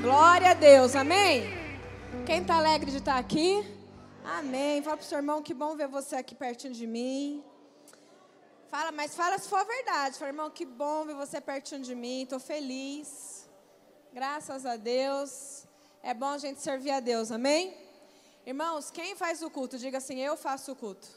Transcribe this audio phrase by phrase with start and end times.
[0.00, 1.44] Glória a Deus, amém?
[2.26, 3.64] Quem está alegre de estar aqui?
[4.24, 4.82] Amém.
[4.82, 7.42] Fala para o seu irmão, que bom ver você aqui pertinho de mim.
[8.68, 10.18] Fala, mas fala se for verdade.
[10.18, 12.22] Fala, irmão, que bom ver você pertinho de mim.
[12.22, 13.48] Estou feliz.
[14.12, 15.64] Graças a Deus.
[16.02, 17.74] É bom a gente servir a Deus, amém?
[18.44, 19.78] Irmãos, quem faz o culto?
[19.78, 21.08] Diga assim, eu faço o culto.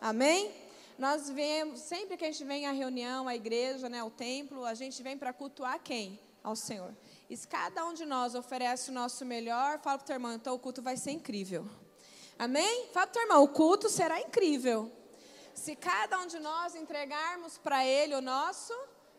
[0.00, 0.50] Amém?
[0.98, 4.74] Nós vemos, sempre que a gente vem à reunião, à igreja, né, ao templo, a
[4.74, 6.18] gente vem para cultuar quem?
[6.42, 6.92] Ao Senhor.
[7.32, 10.34] E se cada um de nós oferece o nosso melhor, fala para o teu irmão,
[10.34, 11.66] então o culto vai ser incrível.
[12.38, 12.90] Amém?
[12.92, 14.92] Fala para o teu irmão, o culto será incrível.
[15.54, 18.74] Se cada um de nós entregarmos para ele o nosso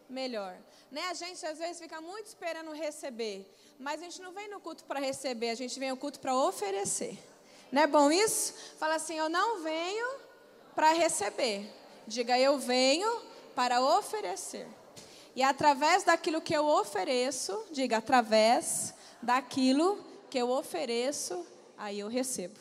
[0.08, 0.56] melhor.
[0.92, 1.02] Né?
[1.10, 4.84] A gente às vezes fica muito esperando receber, mas a gente não vem no culto
[4.84, 7.18] para receber, a gente vem no culto para oferecer.
[7.72, 8.54] Não é bom isso?
[8.78, 10.08] Fala assim, eu não venho
[10.76, 11.68] para receber.
[12.06, 13.24] Diga, eu venho
[13.56, 14.68] para oferecer.
[15.36, 21.46] E através daquilo que eu ofereço, diga, através daquilo que eu ofereço,
[21.78, 22.60] aí eu recebo.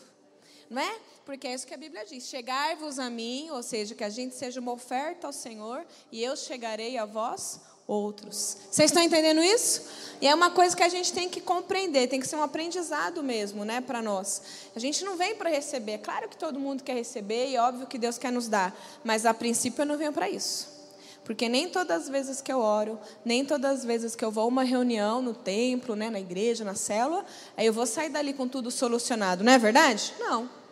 [0.71, 0.99] Não é?
[1.25, 4.35] Porque é isso que a Bíblia diz: chegai-vos a mim, ou seja, que a gente
[4.35, 8.57] seja uma oferta ao Senhor, e eu chegarei a vós outros.
[8.71, 9.83] Vocês estão entendendo isso?
[10.21, 13.23] E é uma coisa que a gente tem que compreender, tem que ser um aprendizado
[13.23, 14.43] mesmo, né, para nós.
[14.75, 15.93] A gente não vem para receber.
[15.93, 18.75] É claro que todo mundo quer receber e óbvio que Deus quer nos dar,
[19.05, 20.69] mas a princípio eu não venho para isso.
[21.25, 24.45] Porque nem todas as vezes que eu oro, nem todas as vezes que eu vou
[24.45, 27.25] a uma reunião no templo, né, na igreja, na célula,
[27.57, 30.13] aí eu vou sair dali com tudo solucionado, não é verdade?
[30.19, 30.63] Não.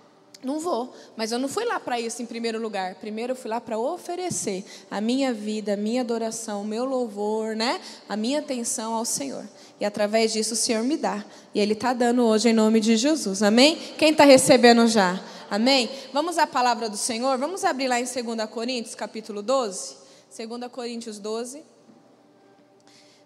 [0.42, 2.94] Não vou, mas eu não fui lá para isso em primeiro lugar.
[2.94, 7.54] Primeiro eu fui lá para oferecer a minha vida, a minha adoração, o meu louvor,
[7.54, 7.78] né?
[8.08, 9.46] A minha atenção ao Senhor.
[9.78, 11.22] E através disso o Senhor me dá.
[11.54, 13.42] E Ele está dando hoje em nome de Jesus.
[13.42, 13.76] Amém?
[13.98, 15.22] Quem está recebendo já?
[15.50, 15.90] Amém?
[16.10, 17.36] Vamos à palavra do Senhor?
[17.36, 19.99] Vamos abrir lá em 2 Coríntios, capítulo 12.
[20.30, 21.64] 2 Coríntios 12.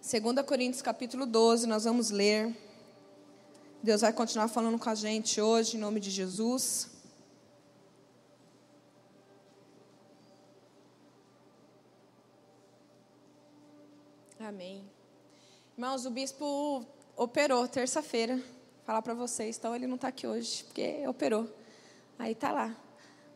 [0.00, 2.56] 2 Coríntios capítulo 12, nós vamos ler.
[3.82, 6.88] Deus vai continuar falando com a gente hoje, em nome de Jesus.
[14.40, 14.82] Amém.
[15.76, 18.42] Irmãos, o bispo operou terça-feira.
[18.86, 21.54] Falar para vocês, então ele não está aqui hoje, porque operou.
[22.18, 22.74] Aí está lá,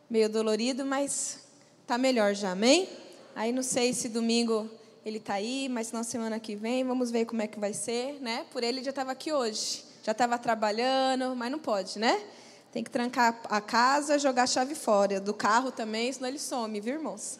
[0.09, 1.47] meio dolorido, mas
[1.83, 3.08] está melhor já, amém?
[3.39, 4.69] Aí não sei se domingo
[5.05, 8.19] ele está aí, mas na semana que vem vamos ver como é que vai ser,
[8.19, 8.45] né?
[8.51, 12.21] Por ele já estava aqui hoje, já estava trabalhando, mas não pode, né?
[12.69, 16.81] Tem que trancar a casa, jogar a chave fora do carro também, senão ele some,
[16.81, 17.39] viu, irmãos?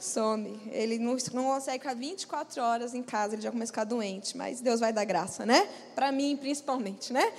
[0.00, 0.58] some.
[0.72, 4.38] Ele não, não consegue ficar 24 horas em casa, ele já começa a ficar doente.
[4.38, 5.68] Mas Deus vai dar graça, né?
[5.94, 7.32] Para mim, principalmente, né?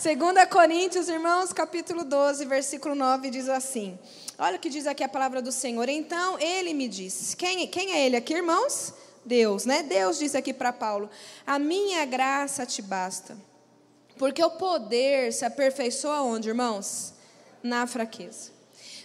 [0.00, 3.98] 2 Coríntios, irmãos, capítulo 12, versículo 9, diz assim.
[4.42, 5.86] Olha o que diz aqui a palavra do Senhor.
[5.90, 7.36] Então, ele me disse.
[7.36, 8.94] Quem, quem é ele aqui, irmãos?
[9.22, 9.82] Deus, né?
[9.82, 11.10] Deus disse aqui para Paulo:
[11.46, 13.36] A minha graça te basta.
[14.16, 17.12] Porque o poder se aperfeiçoa onde, irmãos?
[17.62, 18.50] Na fraqueza.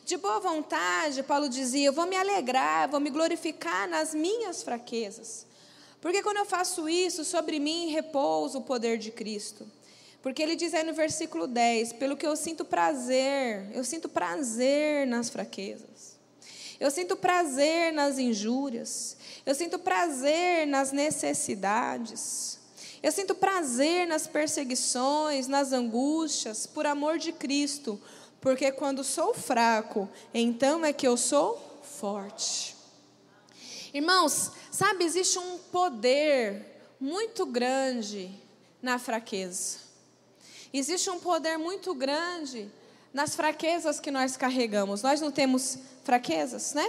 [0.06, 5.46] De boa vontade, Paulo dizia: Eu vou me alegrar, vou me glorificar nas minhas fraquezas.
[6.00, 9.70] Porque quando eu faço isso, sobre mim repousa o poder de Cristo.
[10.26, 15.06] Porque ele diz aí no versículo 10: Pelo que eu sinto prazer, eu sinto prazer
[15.06, 16.18] nas fraquezas.
[16.80, 19.18] Eu sinto prazer nas injúrias.
[19.46, 22.58] Eu sinto prazer nas necessidades.
[23.04, 28.02] Eu sinto prazer nas perseguições, nas angústias, por amor de Cristo
[28.46, 32.76] porque quando sou fraco, então é que eu sou forte.
[33.92, 36.64] Irmãos, sabe, existe um poder
[37.00, 38.30] muito grande
[38.84, 39.85] na fraqueza.
[40.78, 42.70] Existe um poder muito grande
[43.14, 45.02] nas fraquezas que nós carregamos.
[45.02, 46.86] Nós não temos fraquezas, né?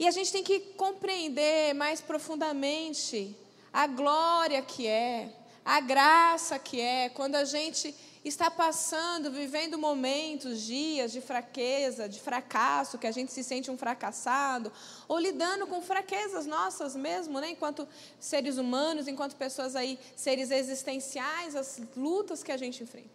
[0.00, 3.36] E a gente tem que compreender mais profundamente
[3.72, 5.32] a glória que é,
[5.64, 7.94] a graça que é, quando a gente
[8.28, 13.76] está passando, vivendo momentos, dias de fraqueza, de fracasso, que a gente se sente um
[13.76, 14.72] fracassado,
[15.06, 17.50] ou lidando com fraquezas nossas mesmo, né?
[17.50, 17.88] enquanto
[18.20, 23.10] seres humanos, enquanto pessoas aí, seres existenciais, as lutas que a gente enfrenta.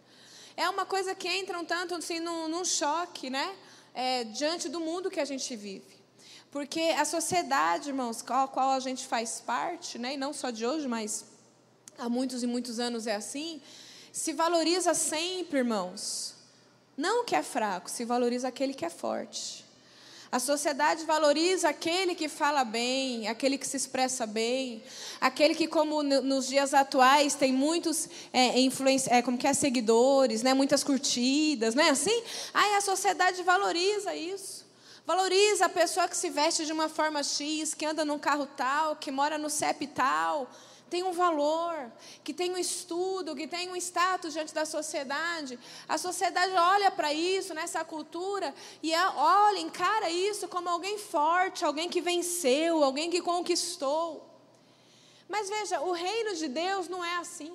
[0.56, 3.56] É uma coisa que entra um tanto assim num, num choque, né?
[3.92, 5.94] É, diante do mundo que a gente vive.
[6.50, 10.14] Porque a sociedade, irmãos, a qual a gente faz parte, né?
[10.14, 11.24] e não só de hoje, mas
[11.98, 13.60] há muitos e muitos anos é assim,
[14.14, 16.34] se valoriza sempre, irmãos.
[16.96, 19.64] Não o que é fraco, se valoriza aquele que é forte.
[20.30, 24.84] A sociedade valoriza aquele que fala bem, aquele que se expressa bem,
[25.20, 28.54] aquele que, como nos dias atuais, tem muitos é,
[29.08, 32.22] é, como que é, seguidores, né, muitas curtidas, não é assim?
[32.54, 34.64] Aí a sociedade valoriza isso.
[35.04, 38.94] Valoriza a pessoa que se veste de uma forma X, que anda num carro tal,
[38.94, 40.48] que mora no CEP tal,
[40.94, 41.90] tem um valor,
[42.22, 45.58] que tem um estudo, que tem um status diante da sociedade.
[45.88, 51.64] A sociedade olha para isso, nessa cultura, e é, olha, encara isso como alguém forte,
[51.64, 54.24] alguém que venceu, alguém que conquistou.
[55.28, 57.52] Mas veja, o reino de Deus não é assim.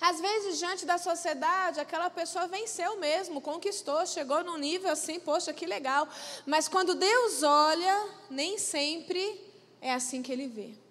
[0.00, 5.52] Às vezes, diante da sociedade, aquela pessoa venceu mesmo, conquistou, chegou num nível assim, poxa,
[5.52, 6.08] que legal.
[6.44, 9.40] Mas quando Deus olha, nem sempre
[9.80, 10.83] é assim que ele vê.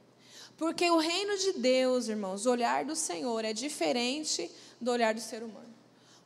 [0.57, 5.21] Porque o reino de Deus, irmãos, o olhar do Senhor é diferente do olhar do
[5.21, 5.73] ser humano.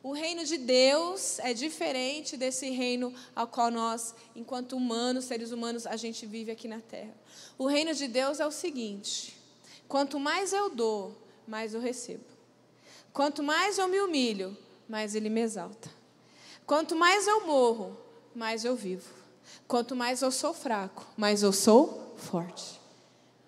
[0.02, 5.86] O reino de Deus é diferente desse reino ao qual nós, enquanto humanos, seres humanos,
[5.86, 7.14] a gente vive aqui na terra.
[7.58, 9.36] O reino de Deus é o seguinte:
[9.88, 11.16] quanto mais eu dou,
[11.46, 12.24] mais eu recebo.
[13.12, 14.56] Quanto mais eu me humilho,
[14.88, 15.90] mais Ele me exalta.
[16.64, 17.96] Quanto mais eu morro,
[18.34, 19.12] mais eu vivo.
[19.66, 22.77] Quanto mais eu sou fraco, mais eu sou forte.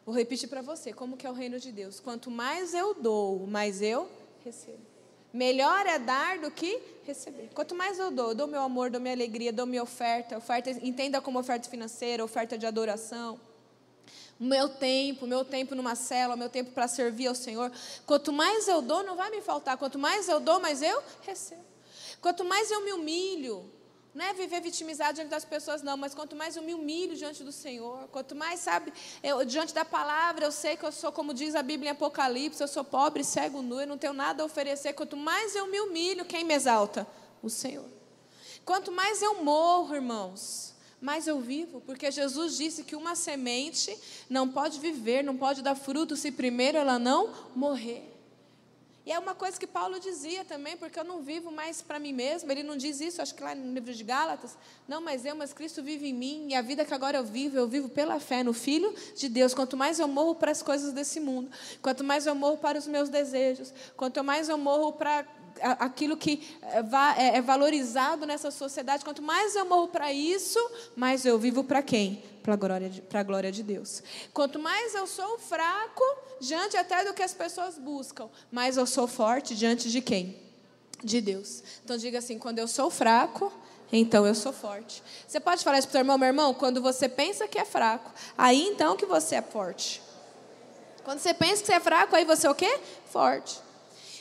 [0.05, 2.01] Vou repetir para você como que é o reino de Deus.
[2.01, 4.09] Quanto mais eu dou, mais eu
[4.45, 4.91] recebo.
[5.33, 7.51] Melhor é dar do que receber.
[7.55, 10.71] Quanto mais eu dou, eu dou meu amor, dou minha alegria, dou minha oferta, oferta
[10.71, 13.39] entenda como oferta financeira, oferta de adoração
[14.41, 17.71] meu tempo, meu tempo numa cela, meu tempo para servir ao Senhor.
[18.07, 19.77] Quanto mais eu dou, não vai me faltar.
[19.77, 21.63] Quanto mais eu dou, mais eu recebo.
[22.23, 23.71] Quanto mais eu me humilho,
[24.15, 27.45] não é viver vitimizado diante das pessoas, não, mas quanto mais eu me humilho diante
[27.45, 28.93] do Senhor, quanto mais, sabe,
[29.23, 32.61] eu, diante da palavra, eu sei que eu sou, como diz a Bíblia em Apocalipse,
[32.61, 34.93] eu sou pobre, cego, nu, eu não tenho nada a oferecer.
[34.95, 37.07] Quanto mais eu me humilho, quem me exalta?
[37.43, 37.87] O Senhor.
[38.65, 43.97] Quanto mais eu morro, irmãos, mais eu vivo, porque Jesus disse que uma semente
[44.29, 48.10] não pode viver, não pode dar fruto se primeiro ela não morrer.
[49.05, 52.13] E é uma coisa que Paulo dizia também, porque eu não vivo mais para mim
[52.13, 52.53] mesmo.
[52.53, 54.57] Ele não diz isso, acho que lá no livro de Gálatas.
[54.87, 56.49] Não, mas eu, mas Cristo vive em mim.
[56.51, 59.55] E a vida que agora eu vivo, eu vivo pela fé no Filho de Deus.
[59.55, 61.51] Quanto mais eu morro para as coisas desse mundo,
[61.81, 65.27] quanto mais eu morro para os meus desejos, quanto mais eu morro para
[65.63, 66.79] aquilo que é,
[67.23, 70.59] é, é valorizado nessa sociedade, quanto mais eu morro para isso,
[70.97, 72.23] mais eu vivo para quem?
[72.43, 72.91] Para a glória,
[73.27, 74.03] glória de Deus.
[74.33, 76.03] Quanto mais eu sou fraco,
[76.41, 80.37] diante até do que as pessoas buscam, mais eu sou forte diante de quem?
[81.03, 81.63] De Deus.
[81.85, 83.53] Então diga assim: quando eu sou fraco,
[83.93, 85.03] então eu sou forte.
[85.27, 86.55] Você pode falar isso para o seu irmão, meu irmão?
[86.55, 90.03] Quando você pensa que é fraco, aí então que você é forte.
[91.05, 92.79] Quando você pensa que você é fraco, aí você é o quê?
[93.07, 93.70] Forte.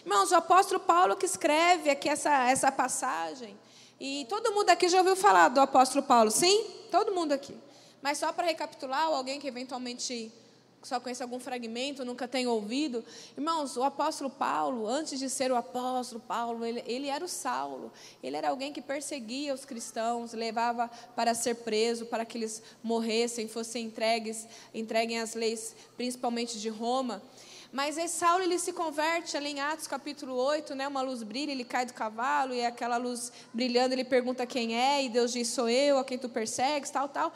[0.09, 3.55] Irmãos, o apóstolo Paulo que escreve aqui essa, essa passagem,
[3.99, 6.65] e todo mundo aqui já ouviu falar do apóstolo Paulo, sim?
[6.89, 7.55] Todo mundo aqui.
[8.01, 10.33] Mas só para recapitular, alguém que eventualmente
[10.81, 13.05] só conhece algum fragmento, nunca tem ouvido.
[13.37, 17.93] Irmãos, o apóstolo Paulo, antes de ser o apóstolo Paulo, ele, ele era o Saulo.
[18.23, 23.47] Ele era alguém que perseguia os cristãos, levava para ser preso, para que eles morressem,
[23.47, 27.21] fossem entregues, entreguem às leis, principalmente de Roma.
[27.71, 30.87] Mas esse Saulo ele se converte ali em Atos capítulo 8, né?
[30.87, 35.03] Uma luz brilha, ele cai do cavalo e aquela luz brilhando, ele pergunta quem é
[35.03, 37.31] e Deus diz: "Sou eu, a quem tu persegues", tal, tal.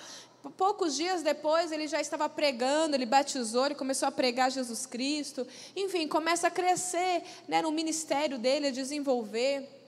[0.58, 5.48] Poucos dias depois, ele já estava pregando, ele batizou, ele começou a pregar Jesus Cristo.
[5.76, 9.83] Enfim, começa a crescer né, no ministério dele, a desenvolver.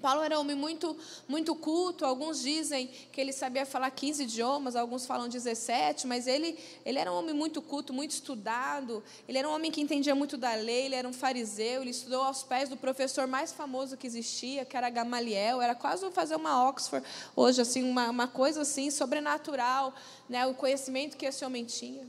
[0.00, 0.96] Paulo era um homem muito,
[1.26, 6.58] muito culto, alguns dizem que ele sabia falar 15 idiomas, alguns falam 17, mas ele,
[6.84, 10.36] ele era um homem muito culto, muito estudado, ele era um homem que entendia muito
[10.36, 14.06] da lei, ele era um fariseu, ele estudou aos pés do professor mais famoso que
[14.06, 18.90] existia, que era Gamaliel, era quase fazer uma Oxford hoje, assim, uma, uma coisa assim,
[18.90, 19.94] sobrenatural,
[20.28, 22.06] né, o conhecimento que esse homem tinha.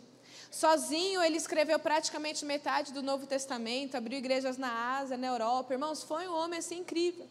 [0.49, 5.73] Sozinho, ele escreveu praticamente metade do Novo Testamento, abriu igrejas na Ásia, na Europa.
[5.73, 7.27] Irmãos, foi um homem assim incrível.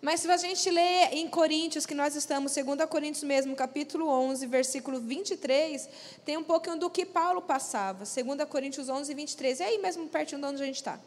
[0.00, 4.46] Mas se a gente lê em Coríntios, que nós estamos, 2 Coríntios mesmo, capítulo 11,
[4.46, 5.88] versículo 23,
[6.24, 8.04] tem um pouquinho do que Paulo passava.
[8.04, 9.60] 2 Coríntios 11, 23.
[9.60, 11.00] É aí mesmo pertinho de onde a gente está.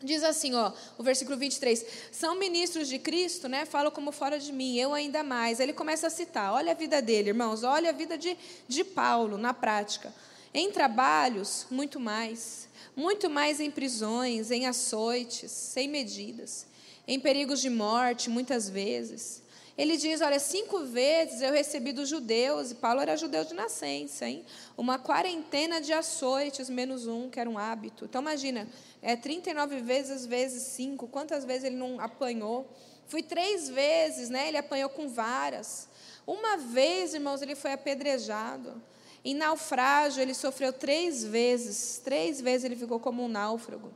[0.00, 1.84] Diz assim, ó, o versículo 23.
[2.10, 3.64] São ministros de Cristo, né?
[3.64, 5.60] Falam como fora de mim, eu ainda mais.
[5.60, 6.52] Ele começa a citar.
[6.52, 7.62] Olha a vida dele, irmãos.
[7.64, 8.36] Olha a vida de,
[8.68, 10.12] de Paulo, na prática.
[10.54, 12.68] Em trabalhos, muito mais.
[12.94, 16.71] Muito mais em prisões, em açoites, sem medidas
[17.06, 19.42] em perigos de morte, muitas vezes.
[19.76, 24.28] Ele diz: Olha, cinco vezes eu recebi dos judeus, e Paulo era judeu de nascença,
[24.28, 24.44] hein?
[24.76, 28.04] uma quarentena de açoites, menos um, que era um hábito.
[28.04, 28.68] Então, imagina,
[29.00, 32.68] é 39 vezes vezes cinco, quantas vezes ele não apanhou?
[33.06, 34.48] Fui três vezes, né?
[34.48, 35.88] ele apanhou com varas.
[36.26, 38.80] Uma vez, irmãos, ele foi apedrejado.
[39.24, 42.00] Em naufrágio, ele sofreu três vezes.
[42.02, 43.92] Três vezes ele ficou como um náufrago.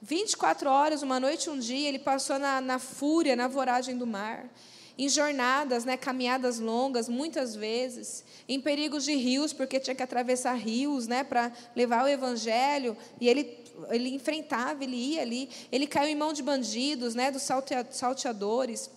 [0.00, 4.06] 24 horas, uma noite e um dia, ele passou na, na fúria, na voragem do
[4.06, 4.48] mar.
[4.96, 10.54] em jornadas, né, caminhadas longas, muitas vezes, em perigos de rios, porque tinha que atravessar
[10.54, 16.08] rios, né, para levar o evangelho, e ele ele enfrentava, ele ia ali, ele caiu
[16.08, 17.44] em mão de bandidos, né, dos
[17.92, 18.90] salteadores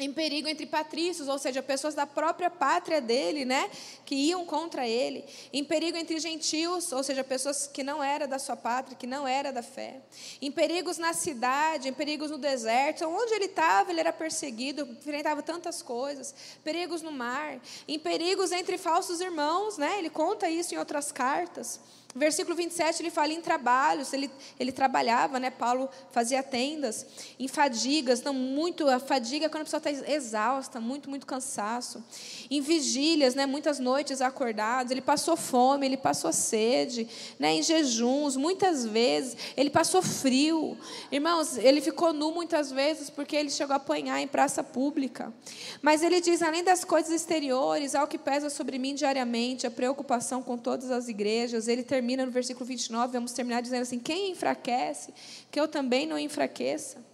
[0.00, 3.70] em perigo entre patrícios, ou seja, pessoas da própria pátria dele, né,
[4.04, 8.38] que iam contra ele, em perigo entre gentios, ou seja, pessoas que não eram da
[8.38, 10.00] sua pátria, que não era da fé,
[10.40, 15.42] em perigos na cidade, em perigos no deserto, onde ele estava, ele era perseguido, enfrentava
[15.42, 20.78] tantas coisas, perigos no mar, em perigos entre falsos irmãos, né, ele conta isso em
[20.78, 21.80] outras cartas.
[22.12, 25.48] Versículo 27, ele fala em trabalhos, ele, ele trabalhava, né?
[25.48, 27.06] Paulo fazia tendas,
[27.38, 32.02] em fadigas, não, muito, a fadiga é quando a pessoa está exausta, muito, muito cansaço.
[32.50, 33.46] Em vigílias, né?
[33.46, 37.06] Muitas noites acordados, ele passou fome, ele passou sede,
[37.38, 37.54] né?
[37.54, 40.76] Em jejuns, muitas vezes, ele passou frio.
[41.12, 45.32] Irmãos, ele ficou nu muitas vezes porque ele chegou a apanhar em praça pública.
[45.80, 50.42] Mas ele diz, além das coisas exteriores, ao que pesa sobre mim diariamente, a preocupação
[50.42, 54.30] com todas as igrejas, ele ter termina no versículo 29, vamos terminar dizendo assim: quem
[54.30, 55.12] enfraquece,
[55.50, 57.04] que eu também não enfraqueça.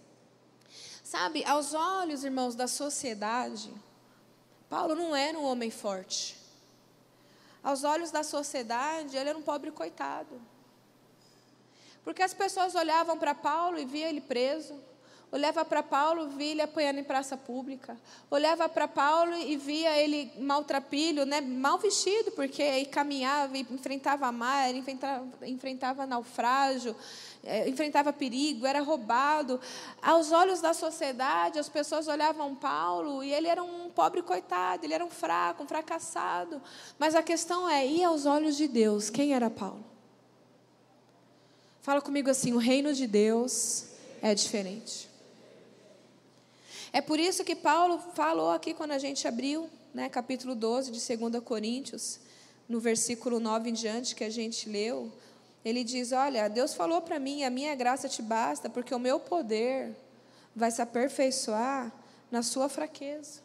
[1.03, 3.69] Sabe, aos olhos, irmãos, da sociedade,
[4.69, 6.37] Paulo não era um homem forte.
[7.61, 10.41] Aos olhos da sociedade, ele era um pobre coitado.
[12.03, 14.73] Porque as pessoas olhavam para Paulo e via ele preso,
[15.31, 17.97] olhava para Paulo, via ele apanhando em praça pública.
[18.31, 24.73] Olhava para Paulo e via ele maltrapilho, né, mal vestido, porque aí caminhava enfrentava mar,
[24.73, 26.95] enfrentava, enfrentava naufrágio,
[27.43, 29.59] é, enfrentava perigo, era roubado.
[30.01, 34.93] Aos olhos da sociedade, as pessoas olhavam Paulo e ele era um pobre coitado, ele
[34.93, 36.61] era um fraco, um fracassado.
[36.97, 39.83] Mas a questão é, e aos olhos de Deus, quem era Paulo?
[41.81, 43.87] Fala comigo assim: o reino de Deus
[44.21, 45.06] é diferente.
[46.97, 51.17] É por isso que Paulo falou aqui quando a gente abriu, né, capítulo 12 de
[51.17, 52.19] 2 Coríntios,
[52.67, 55.13] no versículo 9 em diante que a gente leu,
[55.63, 59.19] ele diz: Olha, Deus falou para mim, a minha graça te basta, porque o meu
[59.19, 59.95] poder
[60.55, 61.93] vai se aperfeiçoar
[62.31, 63.41] na sua fraqueza.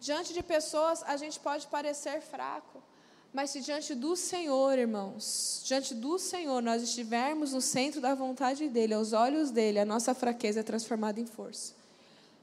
[0.00, 2.82] Diante de pessoas, a gente pode parecer fraco,
[3.34, 8.68] mas se diante do Senhor, irmãos, diante do Senhor, nós estivermos no centro da vontade
[8.68, 11.74] dEle, aos olhos dEle, a nossa fraqueza é transformada em força.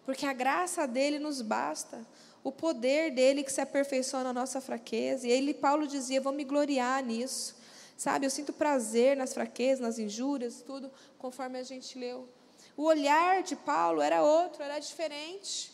[0.06, 2.06] Porque a graça dEle nos basta,
[2.44, 5.26] o poder dEle que se aperfeiçoa na nossa fraqueza.
[5.26, 7.56] E ele, Paulo dizia: Vou me gloriar nisso.
[7.96, 12.28] Sabe, eu sinto prazer nas fraquezas, nas injúrias, tudo, conforme a gente leu.
[12.76, 15.72] O olhar de Paulo era outro, era diferente.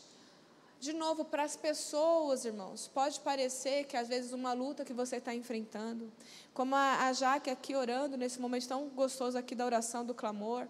[0.80, 5.16] De novo, para as pessoas, irmãos, pode parecer que às vezes uma luta que você
[5.16, 6.12] está enfrentando,
[6.54, 10.68] como a, Jaque aqui orando nesse momento tão gostoso aqui da oração, do clamor,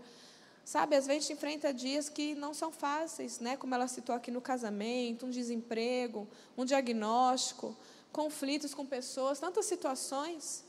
[0.63, 3.57] sabe, às vezes a gente enfrenta dias que não são fáceis, né?
[3.57, 6.25] como ela citou aqui no casamento, um desemprego,
[6.57, 7.75] um diagnóstico,
[8.13, 10.63] conflitos com pessoas, tantas situações.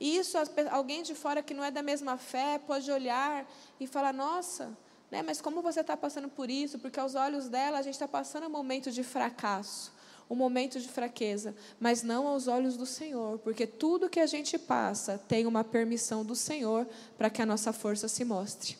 [0.00, 0.38] E isso,
[0.70, 3.46] alguém de fora que não é da mesma fé pode olhar
[3.78, 4.74] e falar: nossa
[5.10, 5.22] né?
[5.22, 6.78] Mas como você está passando por isso?
[6.78, 9.92] Porque aos olhos dela a gente está passando um momento de fracasso,
[10.28, 14.56] um momento de fraqueza, mas não aos olhos do Senhor, porque tudo que a gente
[14.56, 16.86] passa tem uma permissão do Senhor
[17.18, 18.78] para que a nossa força se mostre.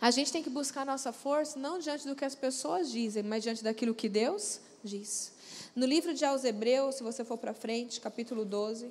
[0.00, 3.42] A gente tem que buscar nossa força não diante do que as pessoas dizem, mas
[3.42, 5.32] diante daquilo que Deus diz.
[5.74, 8.90] No livro de aos Hebreus, se você for para frente, capítulo 12,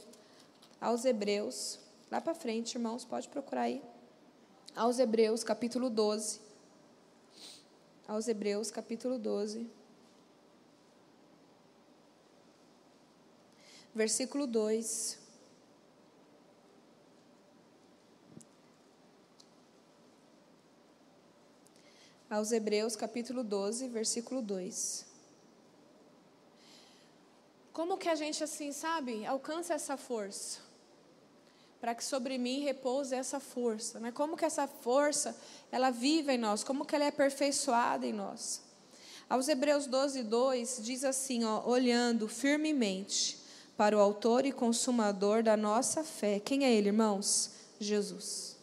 [0.80, 3.82] aos Hebreus, lá para frente, irmãos, pode procurar aí
[4.76, 6.40] aos Hebreus, capítulo 12.
[8.08, 9.70] Aos Hebreus, capítulo 12.
[13.94, 15.20] Versículo 2.
[22.30, 25.06] Aos Hebreus, capítulo 12, versículo 2.
[27.74, 30.71] Como que a gente, assim, sabe, alcança essa força?
[31.82, 34.00] Para que sobre mim repouse essa força.
[34.00, 34.12] Né?
[34.12, 35.36] Como que essa força,
[35.72, 38.62] ela vive em nós, como que ela é aperfeiçoada em nós.
[39.28, 43.40] Aos Hebreus 12, 2, diz assim, ó, olhando firmemente
[43.76, 46.40] para o autor e consumador da nossa fé.
[46.40, 47.50] Quem é ele, irmãos?
[47.80, 48.58] Jesus.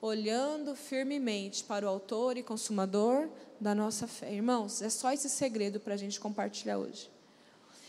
[0.00, 3.28] Olhando firmemente para o autor e consumador
[3.60, 4.32] da nossa fé.
[4.32, 7.10] Irmãos, é só esse segredo para a gente compartilhar hoje.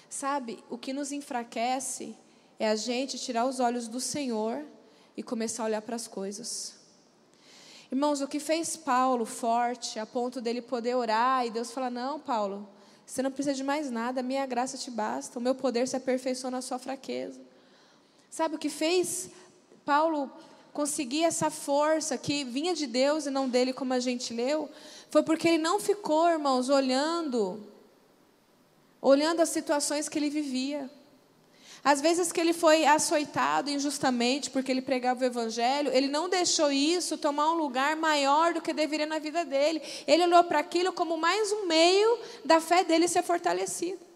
[0.10, 2.18] Sabe, o que nos enfraquece
[2.64, 4.64] é a gente tirar os olhos do Senhor
[5.18, 6.76] e começar a olhar para as coisas.
[7.92, 12.22] Irmãos, o que fez Paulo forte a ponto dele poder orar e Deus falar: Não,
[12.22, 12.66] Paulo,
[13.06, 15.98] você não precisa de mais nada, a minha graça te basta, o meu poder se
[15.98, 17.42] aperfeiçoa na sua fraqueza.
[18.30, 19.30] Sabe o que fez
[19.84, 20.32] Paulo
[20.72, 24.70] conseguir essa força que vinha de Deus e não dele, como a gente leu,
[25.10, 27.62] foi porque ele não ficou, irmãos, olhando,
[29.02, 30.90] olhando as situações que ele vivia.
[31.84, 36.72] Às vezes que ele foi açoitado injustamente porque ele pregava o evangelho, ele não deixou
[36.72, 39.82] isso tomar um lugar maior do que deveria na vida dele.
[40.08, 44.13] Ele olhou para aquilo como mais um meio da fé dele ser fortalecida.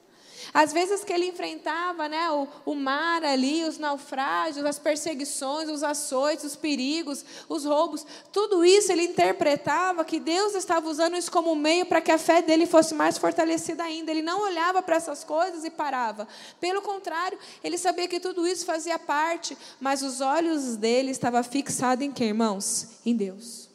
[0.53, 5.83] Às vezes que ele enfrentava né, o, o mar ali, os naufrágios, as perseguições, os
[5.83, 11.55] açoites, os perigos, os roubos, tudo isso ele interpretava que Deus estava usando isso como
[11.55, 14.11] meio para que a fé dele fosse mais fortalecida ainda.
[14.11, 16.27] Ele não olhava para essas coisas e parava.
[16.59, 22.05] Pelo contrário, ele sabia que tudo isso fazia parte, mas os olhos dele estavam fixados
[22.05, 22.87] em quem, irmãos?
[23.05, 23.69] Em Deus.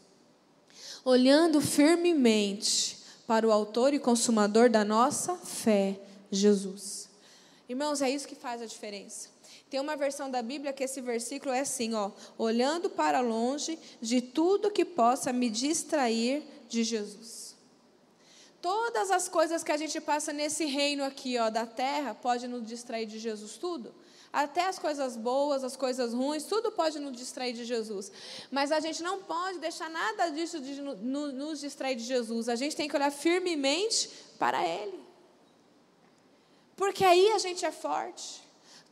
[1.05, 5.99] Olhando firmemente para o autor e consumador da nossa fé
[6.33, 7.09] Jesus.
[7.69, 9.29] Irmãos, é isso que faz a diferença.
[9.71, 14.21] Tem uma versão da Bíblia que esse versículo é assim, ó, olhando para longe de
[14.21, 17.57] tudo que possa me distrair de Jesus.
[18.61, 22.67] Todas as coisas que a gente passa nesse reino aqui, ó, da terra, pode nos
[22.67, 23.95] distrair de Jesus tudo.
[24.33, 28.11] Até as coisas boas, as coisas ruins, tudo pode nos distrair de Jesus.
[28.51, 32.49] Mas a gente não pode deixar nada disso de nos distrair de Jesus.
[32.49, 34.09] A gente tem que olhar firmemente
[34.39, 35.02] para Ele.
[36.77, 38.42] Porque aí a gente é forte.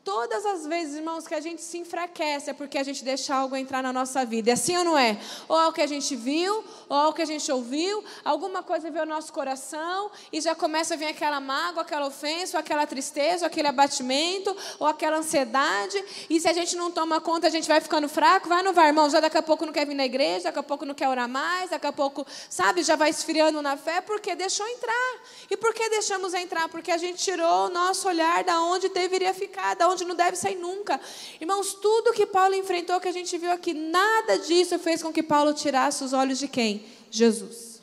[0.02, 3.54] Todas as vezes, irmãos, que a gente se enfraquece é porque a gente deixa algo
[3.54, 4.50] entrar na nossa vida.
[4.50, 5.18] É assim ou não é?
[5.46, 8.62] Ou é o que a gente viu, ou é o que a gente ouviu, alguma
[8.62, 12.60] coisa veio ao nosso coração e já começa a vir aquela mágoa, aquela ofensa, ou
[12.60, 16.02] aquela tristeza, ou aquele abatimento, ou aquela ansiedade.
[16.30, 18.48] E se a gente não toma conta, a gente vai ficando fraco.
[18.48, 19.10] Vai não vai, irmão?
[19.10, 21.28] Já daqui a pouco não quer vir na igreja, daqui a pouco não quer orar
[21.28, 25.20] mais, daqui a pouco, sabe, já vai esfriando na fé porque deixou entrar.
[25.50, 26.70] E por que deixamos entrar?
[26.70, 30.36] Porque a gente tirou o nosso olhar da onde deveria ficar, da onde não deve
[30.36, 31.00] sair nunca.
[31.40, 35.22] Irmãos, tudo que Paulo enfrentou, que a gente viu aqui, nada disso fez com que
[35.22, 36.84] Paulo tirasse os olhos de quem?
[37.10, 37.82] Jesus.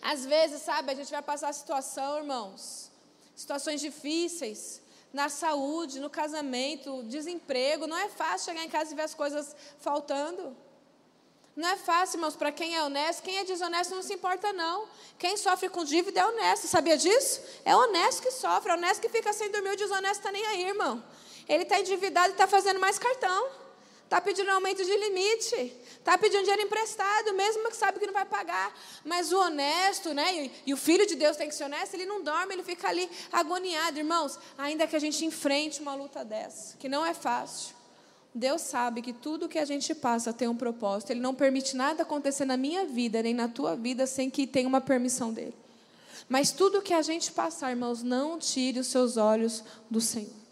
[0.00, 2.90] Às vezes, sabe, a gente vai passar situação, irmãos,
[3.34, 4.80] situações difíceis,
[5.12, 7.86] na saúde, no casamento, desemprego.
[7.86, 10.56] Não é fácil chegar em casa e ver as coisas faltando.
[11.56, 13.22] Não é fácil, irmãos, para quem é honesto.
[13.22, 14.86] Quem é desonesto não se importa, não.
[15.18, 17.40] Quem sofre com dívida é honesto, sabia disso?
[17.64, 20.66] É honesto que sofre, é honesto que fica sem dormir, o desonesto está nem aí,
[20.66, 21.02] irmão.
[21.48, 23.48] Ele está endividado e está fazendo mais cartão.
[24.04, 25.74] Está pedindo aumento de limite.
[25.98, 28.72] Está pedindo dinheiro emprestado, mesmo que sabe que não vai pagar.
[29.02, 30.34] Mas o honesto, né?
[30.34, 32.88] E, e, o filho de Deus tem que ser honesto, ele não dorme, ele fica
[32.88, 33.98] ali agoniado.
[33.98, 37.75] Irmãos, ainda que a gente enfrente uma luta dessa, que não é fácil.
[38.36, 41.10] Deus sabe que tudo que a gente passa tem um propósito.
[41.10, 44.68] Ele não permite nada acontecer na minha vida, nem na tua vida, sem que tenha
[44.68, 45.54] uma permissão dele.
[46.28, 50.45] Mas tudo que a gente passar, irmãos, não tire os seus olhos do Senhor.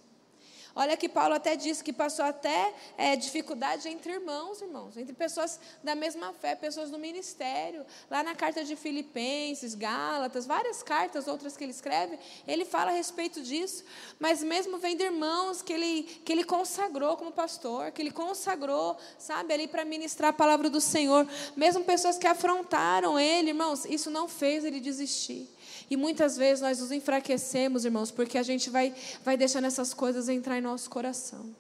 [0.76, 5.60] Olha que Paulo até disse que passou até é, dificuldade entre irmãos, irmãos, entre pessoas
[5.84, 7.86] da mesma fé, pessoas do ministério.
[8.10, 12.94] Lá na carta de Filipenses, Gálatas, várias cartas, outras que ele escreve, ele fala a
[12.94, 13.84] respeito disso.
[14.18, 18.96] Mas mesmo vem de irmãos que ele, que ele consagrou como pastor, que ele consagrou,
[19.16, 21.24] sabe, ali para ministrar a palavra do Senhor.
[21.54, 25.53] Mesmo pessoas que afrontaram ele, irmãos, isso não fez ele desistir.
[25.90, 30.28] E muitas vezes nós nos enfraquecemos, irmãos, porque a gente vai, vai deixando essas coisas
[30.28, 31.54] entrar em nosso coração.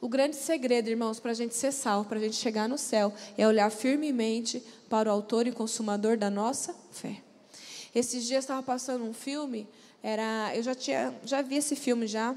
[0.00, 3.12] O grande segredo, irmãos, para a gente ser salvo, para a gente chegar no céu,
[3.36, 7.22] é olhar firmemente para o autor e consumador da nossa fé.
[7.94, 9.68] Esses dias estava passando um filme,
[10.02, 12.34] era, eu já tinha, já vi esse filme já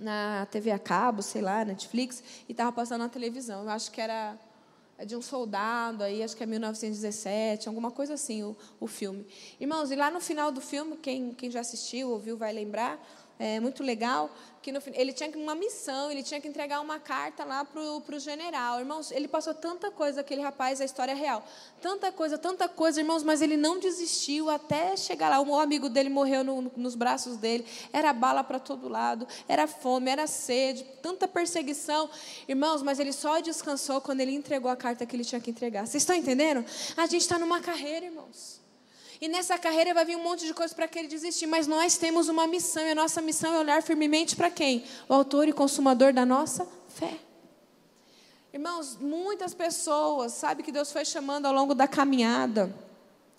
[0.00, 3.64] na TV a cabo, sei lá, Netflix, e estava passando na televisão.
[3.64, 4.38] Eu acho que era
[5.04, 9.26] de um soldado, aí acho que é 1917, alguma coisa assim o, o filme.
[9.60, 12.98] Irmãos, e lá no final do filme, quem, quem já assistiu, ouviu, vai lembrar,
[13.38, 14.30] é muito legal,
[14.62, 18.18] que no, ele tinha uma missão, ele tinha que entregar uma carta lá para o
[18.18, 18.80] general.
[18.80, 21.46] Irmãos, ele passou tanta coisa, aquele rapaz, a história é real.
[21.80, 25.40] Tanta coisa, tanta coisa, irmãos, mas ele não desistiu até chegar lá.
[25.40, 27.64] Um amigo dele morreu no, nos braços dele.
[27.92, 32.10] Era bala para todo lado, era fome, era sede, tanta perseguição.
[32.48, 35.86] Irmãos, mas ele só descansou quando ele entregou a carta que ele tinha que entregar.
[35.86, 36.64] Vocês estão entendendo?
[36.96, 38.65] A gente está numa carreira, irmãos.
[39.20, 41.96] E nessa carreira vai vir um monte de coisa para que ele desistir, mas nós
[41.96, 44.84] temos uma missão, e a nossa missão é olhar firmemente para quem?
[45.08, 47.18] O autor e consumador da nossa fé.
[48.52, 52.74] Irmãos, muitas pessoas, sabe que Deus foi chamando ao longo da caminhada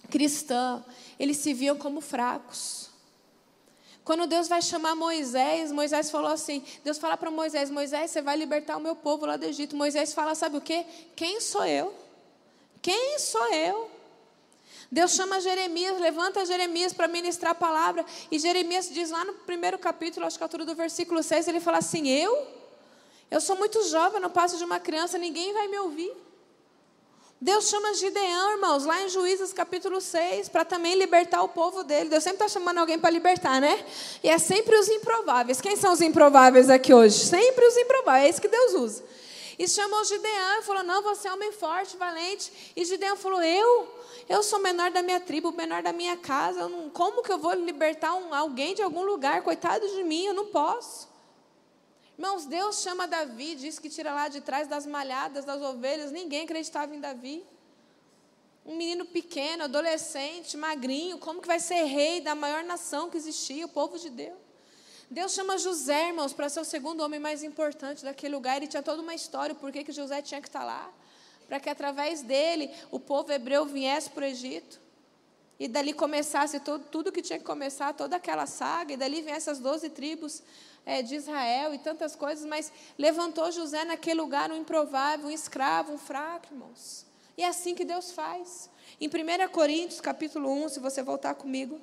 [0.09, 0.83] cristã,
[1.19, 2.89] eles se viam como fracos.
[4.03, 8.37] Quando Deus vai chamar Moisés, Moisés falou assim: Deus fala para Moisés: Moisés, você vai
[8.37, 9.75] libertar o meu povo lá do Egito.
[9.75, 10.85] Moisés fala: Sabe o quê?
[11.15, 11.93] Quem sou eu?
[12.81, 13.96] Quem sou eu?
[14.91, 18.05] Deus chama Jeremias, levanta Jeremias para ministrar a palavra.
[18.31, 21.59] E Jeremias diz lá no primeiro capítulo, acho que é altura do versículo 6, ele
[21.59, 22.47] fala assim: Eu?
[23.29, 26.13] Eu sou muito jovem, não passo de uma criança, ninguém vai me ouvir.
[27.39, 32.09] Deus chama Gideão, irmãos, lá em Juízes capítulo 6, para também libertar o povo dele.
[32.09, 33.85] Deus sempre está chamando alguém para libertar, né?
[34.23, 35.61] E é sempre os improváveis.
[35.61, 37.25] Quem são os improváveis aqui hoje?
[37.25, 39.03] Sempre os improváveis, é isso que Deus usa.
[39.59, 42.73] E chamou Gideão e falou: Não, você é homem forte, valente.
[42.75, 43.87] E Gideão falou: Eu?
[44.29, 46.67] Eu sou menor da minha tribo, menor da minha casa.
[46.67, 49.41] Não, como que eu vou libertar um, alguém de algum lugar?
[49.41, 51.07] Coitado de mim, eu não posso.
[52.17, 56.11] Irmãos, Deus chama Davi, diz que tira lá de trás das malhadas das ovelhas.
[56.11, 57.45] Ninguém acreditava em Davi.
[58.65, 63.65] Um menino pequeno, adolescente, magrinho, como que vai ser rei da maior nação que existia,
[63.65, 64.37] o povo de Deus?
[65.09, 68.57] Deus chama José, irmãos, para ser o segundo homem mais importante daquele lugar.
[68.57, 70.91] Ele tinha toda uma história, por que José tinha que estar lá.
[71.47, 74.79] Para que através dele o povo hebreu viesse para o Egito.
[75.59, 78.93] E dali começasse todo, tudo que tinha que começar, toda aquela saga.
[78.93, 80.43] E dali viessem as doze tribos
[80.87, 85.91] é, de Israel e tantas coisas, mas levantou José naquele lugar um improvável, um escravo,
[85.91, 87.05] um fraco, irmãos.
[87.37, 88.69] E é assim que Deus faz.
[88.99, 91.79] Em 1 Coríntios, capítulo 1, se você voltar comigo,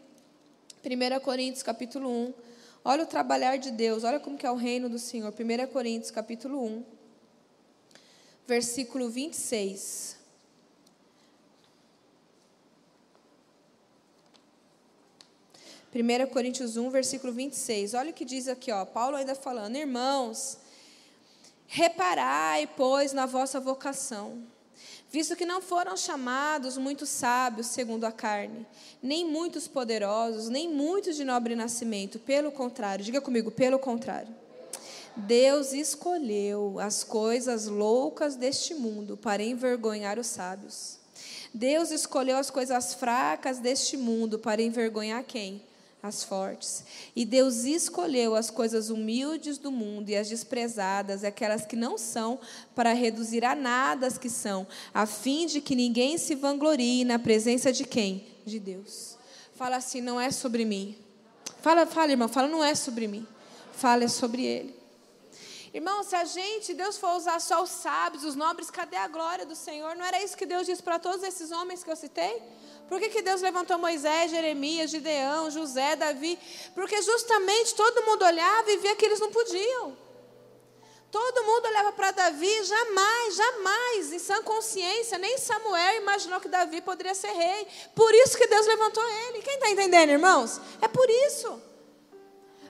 [0.83, 2.35] 1 Coríntios, capítulo 1,
[2.83, 5.33] olha o trabalhar de Deus, olha como que é o reino do Senhor.
[5.33, 6.85] 1 Coríntios, capítulo 1,
[8.47, 10.17] versículo 26.
[15.95, 17.95] 1 Coríntios 1, versículo 26.
[17.95, 20.59] Olha o que diz aqui, ó, Paulo ainda falando: Irmãos,
[21.69, 24.43] reparai, pois, na vossa vocação,
[25.09, 28.67] visto que não foram chamados muitos sábios segundo a carne,
[29.01, 34.44] nem muitos poderosos, nem muitos de nobre nascimento, pelo contrário, diga comigo, pelo contrário.
[35.17, 40.99] Deus escolheu as coisas loucas deste mundo para envergonhar os sábios.
[41.53, 45.63] Deus escolheu as coisas fracas deste mundo para envergonhar quem?
[46.07, 46.85] as fortes.
[47.17, 52.39] E Deus escolheu as coisas humildes do mundo e as desprezadas, aquelas que não são,
[52.75, 57.19] para reduzir a nada as que são, a fim de que ninguém se vanglorie na
[57.19, 58.27] presença de quem?
[58.45, 59.17] De Deus.
[59.55, 60.95] Fala assim, não é sobre mim.
[61.63, 63.27] Fala, fala, irmão, fala, não é sobre mim.
[63.73, 64.84] Fala, é sobre Ele.
[65.75, 69.45] Irmão, se a gente, Deus for usar só os sábios, os nobres, cadê a glória
[69.45, 69.97] do Senhor?
[69.97, 72.41] Não era isso que Deus disse para todos esses homens que eu citei?
[72.89, 76.39] Por que, que Deus levantou Moisés, Jeremias, Gideão, José, Davi?
[76.77, 79.99] Porque justamente todo mundo olhava e via que eles não podiam.
[81.11, 86.83] Todo mundo olhava para Davi, jamais, jamais, em sã consciência, nem Samuel imaginou que Davi
[86.83, 87.67] poderia ser rei.
[87.97, 89.43] Por isso que Deus levantou ele.
[89.43, 90.61] Quem está entendendo, irmãos?
[90.81, 91.74] É por isso.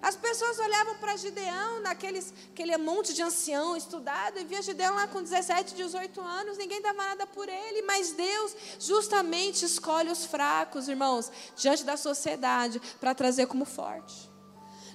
[0.05, 5.09] As pessoas olhavam para Gideão, naqueles, aquele monte de ancião estudado, e via Gideão lá
[5.09, 10.91] com 17, 18 anos, ninguém dava nada por ele, mas Deus justamente escolhe os fracos,
[10.91, 14.31] irmãos, diante da sociedade, para trazer como forte.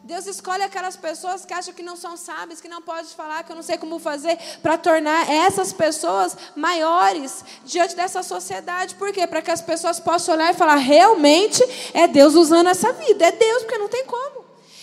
[0.03, 3.51] Deus escolhe aquelas pessoas que acham que não são sábias, que não podem falar, que
[3.51, 8.93] eu não sei como fazer, para tornar essas pessoas maiores diante dessa sociedade.
[8.93, 9.25] Por quê?
[9.25, 11.63] Para que as pessoas possam olhar e falar: realmente
[11.95, 13.25] é Deus usando essa vida.
[13.25, 14.38] É Deus, porque não tem como.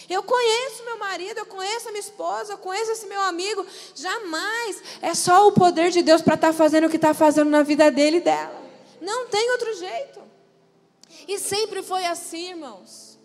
[0.09, 3.67] Eu conheço meu marido, eu conheço a minha esposa, eu conheço esse meu amigo.
[3.95, 7.51] Jamais é só o poder de Deus para estar tá fazendo o que está fazendo
[7.51, 8.63] na vida dele e dela.
[9.01, 10.21] Não tem outro jeito.
[11.27, 13.17] E sempre foi assim, irmãos.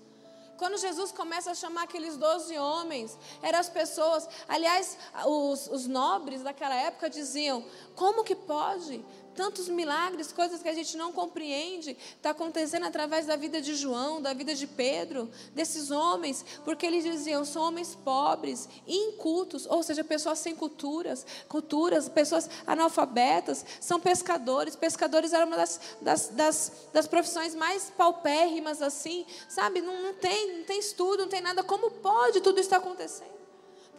[0.61, 6.43] Quando Jesus começa a chamar aqueles doze homens, eram as pessoas, aliás, os, os nobres
[6.43, 7.65] daquela época diziam:
[7.95, 9.03] como que pode?
[9.41, 14.21] Tantos milagres, coisas que a gente não compreende, está acontecendo através da vida de João,
[14.21, 20.03] da vida de Pedro, desses homens, porque eles diziam, são homens pobres, incultos, ou seja,
[20.03, 27.07] pessoas sem culturas, culturas, pessoas analfabetas, são pescadores, pescadores eram uma das, das, das, das
[27.07, 31.89] profissões mais paupérrimas assim, sabe, não, não, tem, não tem estudo, não tem nada, como
[31.89, 33.40] pode tudo isso estar acontecendo?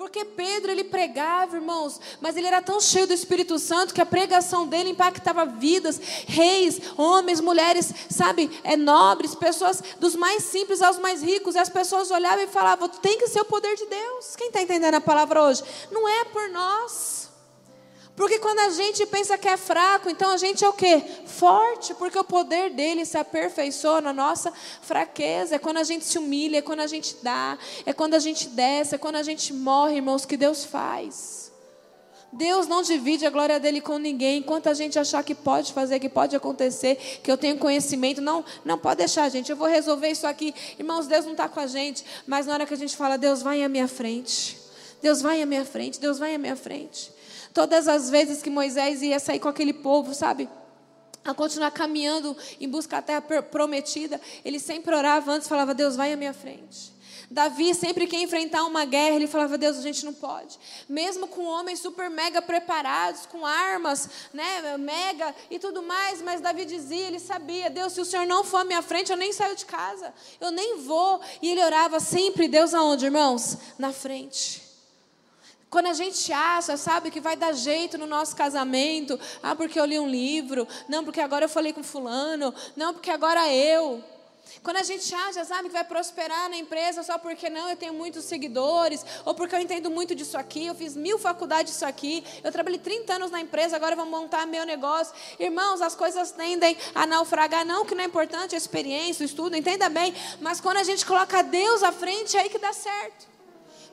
[0.02, 4.04] Porque Pedro ele pregava, irmãos, mas ele era tão cheio do Espírito Santo que a
[4.04, 10.98] pregação dele impactava vidas, reis, homens, mulheres, sabe, é nobres, pessoas dos mais simples aos
[10.98, 11.54] mais ricos.
[11.54, 14.34] E as pessoas olhavam e falavam: tem que ser o poder de Deus.
[14.34, 15.62] Quem está entendendo a palavra hoje?
[15.92, 17.21] Não é por nós.
[18.14, 21.02] Porque quando a gente pensa que é fraco, então a gente é o quê?
[21.24, 25.54] Forte, porque o poder dele se aperfeiçoa na nossa fraqueza.
[25.54, 28.48] É quando a gente se humilha, é quando a gente dá, é quando a gente
[28.48, 31.42] desce, é quando a gente morre, irmãos, que Deus faz.
[32.32, 34.38] Deus não divide a glória dele com ninguém.
[34.38, 38.44] Enquanto a gente achar que pode fazer, que pode acontecer, que eu tenho conhecimento, não,
[38.64, 39.50] não pode deixar, gente.
[39.50, 40.54] Eu vou resolver isso aqui.
[40.78, 43.42] Irmãos, Deus não está com a gente, mas na hora que a gente fala, Deus
[43.42, 44.58] vai à minha frente.
[45.02, 47.12] Deus vai à minha frente, Deus vai à minha frente.
[47.52, 50.48] Todas as vezes que Moisés ia sair com aquele povo, sabe?
[51.24, 56.12] A continuar caminhando em busca da terra prometida, ele sempre orava antes, falava: Deus, vai
[56.12, 56.92] à minha frente.
[57.30, 60.58] Davi, sempre que enfrentar uma guerra, ele falava: Deus, a gente não pode.
[60.88, 66.64] Mesmo com homens super mega preparados, com armas, né, mega e tudo mais, mas Davi
[66.64, 69.56] dizia, ele sabia: Deus, se o Senhor não for à minha frente, eu nem saio
[69.56, 71.20] de casa, eu nem vou.
[71.40, 73.56] E ele orava sempre: Deus aonde, irmãos?
[73.78, 74.61] Na frente.
[75.72, 79.86] Quando a gente acha, sabe, que vai dar jeito no nosso casamento, ah, porque eu
[79.86, 84.04] li um livro, não, porque agora eu falei com fulano, não, porque agora eu.
[84.62, 87.94] Quando a gente acha, sabe, que vai prosperar na empresa só porque não, eu tenho
[87.94, 92.22] muitos seguidores, ou porque eu entendo muito disso aqui, eu fiz mil faculdades disso aqui,
[92.44, 95.14] eu trabalhei 30 anos na empresa, agora vou montar meu negócio.
[95.40, 99.56] Irmãos, as coisas tendem a naufragar, não que não é importante a experiência, o estudo,
[99.56, 103.31] entenda bem, mas quando a gente coloca Deus à frente, é aí que dá certo.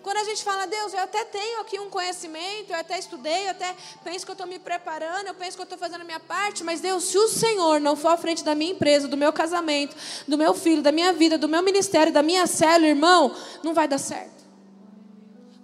[0.01, 3.51] Quando a gente fala, Deus, eu até tenho aqui um conhecimento, eu até estudei, eu
[3.51, 6.19] até penso que eu estou me preparando, eu penso que eu estou fazendo a minha
[6.19, 9.33] parte, mas Deus, se o Senhor não for à frente da minha empresa, do meu
[9.33, 9.95] casamento,
[10.27, 13.87] do meu filho, da minha vida, do meu ministério, da minha célula, irmão, não vai
[13.87, 14.39] dar certo.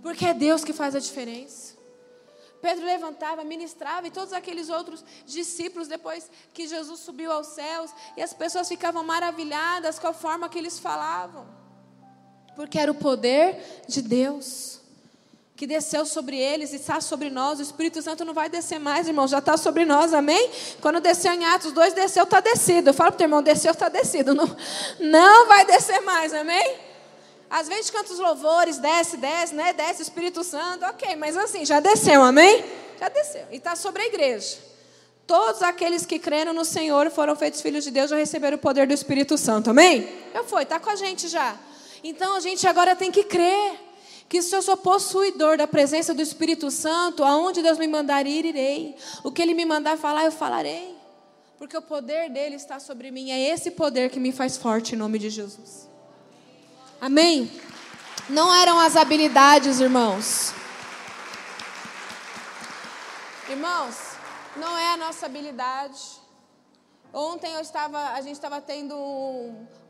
[0.01, 1.75] Porque é Deus que faz a diferença.
[2.61, 8.21] Pedro levantava, ministrava, e todos aqueles outros discípulos, depois que Jesus subiu aos céus, e
[8.21, 11.64] as pessoas ficavam maravilhadas com a forma que eles falavam
[12.55, 14.75] porque era o poder de Deus
[15.55, 17.59] que desceu sobre eles e está sobre nós.
[17.59, 20.51] O Espírito Santo não vai descer mais, irmão, já está sobre nós, amém?
[20.81, 22.89] Quando desceu em Atos 2, desceu, está descido.
[22.89, 24.33] Eu falo para o teu irmão, desceu, está descido.
[24.35, 24.57] Não,
[24.99, 26.75] não vai descer mais, amém?
[27.49, 29.71] Às vezes canta os louvores, desce, desce, né?
[29.71, 32.65] Desce o Espírito Santo, ok, mas assim, já desceu, amém?
[32.99, 33.45] Já desceu.
[33.51, 34.57] E está sobre a igreja.
[35.25, 38.85] Todos aqueles que creram no Senhor foram feitos filhos de Deus, já receberam o poder
[38.85, 40.07] do Espírito Santo, amém?
[40.33, 41.57] Já foi, está com a gente já.
[42.07, 43.79] Então a gente agora tem que crer
[44.29, 48.45] que se eu sou possuidor da presença do Espírito Santo, aonde Deus me mandar ir,
[48.45, 48.95] irei.
[49.23, 50.95] O que Ele me mandar falar, eu falarei.
[51.57, 53.31] Porque o poder dele está sobre mim.
[53.31, 55.89] É esse poder que me faz forte em nome de Jesus.
[57.01, 57.51] Amém?
[58.29, 60.53] Não eram as habilidades, irmãos.
[63.49, 63.95] Irmãos,
[64.55, 65.99] não é a nossa habilidade.
[67.11, 68.95] Ontem eu estava, a gente estava tendo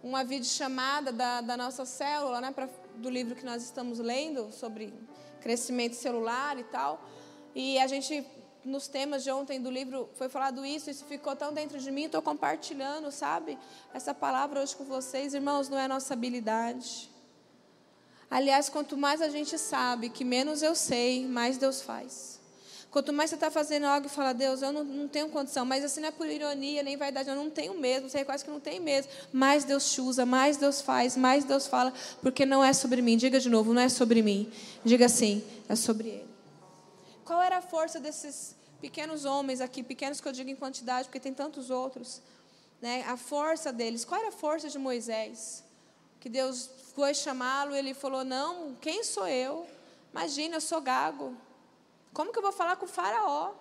[0.06, 4.94] uma videochamada da, da nossa célula, né, pra, do livro que nós estamos lendo sobre
[5.42, 7.04] crescimento celular e tal.
[7.56, 8.24] E a gente,
[8.64, 12.04] nos temas de ontem do livro, foi falado isso, isso ficou tão dentro de mim,
[12.04, 13.58] estou compartilhando, sabe?
[13.96, 17.10] Essa palavra hoje com vocês, irmãos, não é nossa habilidade.
[18.30, 22.35] Aliás, quanto mais a gente sabe, que menos eu sei, mais Deus faz.
[22.96, 25.84] Quanto mais você está fazendo algo e fala, Deus, eu não, não, tenho condição, mas
[25.84, 28.58] assim não é por ironia, nem vaidade, eu não tenho mesmo, você quase que não
[28.58, 29.12] tem mesmo.
[29.34, 33.18] Mais Deus te usa, mais Deus faz, mais Deus fala, porque não é sobre mim.
[33.18, 34.50] Diga de novo, não é sobre mim.
[34.86, 36.30] Diga assim, é sobre Ele.
[37.26, 41.20] Qual era a força desses pequenos homens aqui, pequenos que eu digo em quantidade, porque
[41.20, 42.22] tem tantos outros,
[42.82, 43.04] né?
[43.10, 44.06] A força deles.
[44.06, 45.66] Qual era a força de Moisés?
[46.22, 49.68] Que Deus foi chamá-lo, ele falou: Não, quem sou eu?
[50.14, 51.36] Imagina, eu sou gago.
[52.16, 53.52] Como que eu vou falar com o faraó?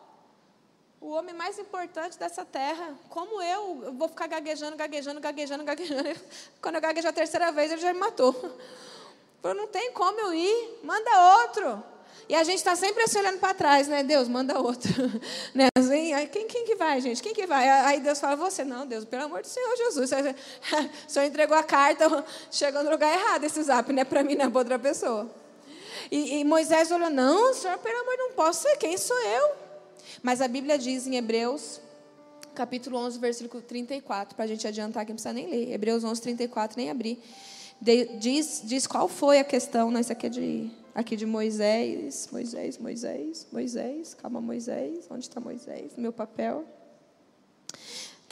[1.00, 2.94] O homem mais importante dessa terra.
[3.10, 6.20] Como eu, eu vou ficar gaguejando, gaguejando, gaguejando, gaguejando.
[6.62, 8.32] Quando eu gaguejar a terceira vez, ele já me matou.
[9.42, 11.82] Falou, não tem como eu ir, manda outro.
[12.28, 14.04] E a gente está sempre assim olhando para trás, né?
[14.04, 14.88] Deus, manda outro.
[15.52, 15.66] né?
[15.76, 17.20] Assim, quem, quem que vai, gente?
[17.20, 17.68] Quem que vai?
[17.68, 20.12] Aí Deus fala, você, não, Deus, pelo amor do Senhor Jesus.
[20.12, 24.36] O Senhor entregou a carta, chegou no lugar errado esse zap, não é para mim,
[24.36, 25.28] não é para outra pessoa.
[26.10, 29.50] E, e Moisés olhou: Não, senhor, pelo amor, não posso ser, quem sou eu?
[30.22, 31.80] Mas a Bíblia diz em Hebreus,
[32.54, 35.72] capítulo 11, versículo 34, para a gente adiantar, que não precisa nem ler.
[35.72, 37.22] Hebreus 11, 34, nem abrir.
[37.80, 42.28] De, diz, diz qual foi a questão, não, isso aqui é de, aqui de Moisés,
[42.30, 45.92] Moisés, Moisés, Moisés, calma Moisés, onde está Moisés?
[45.96, 46.64] Meu papel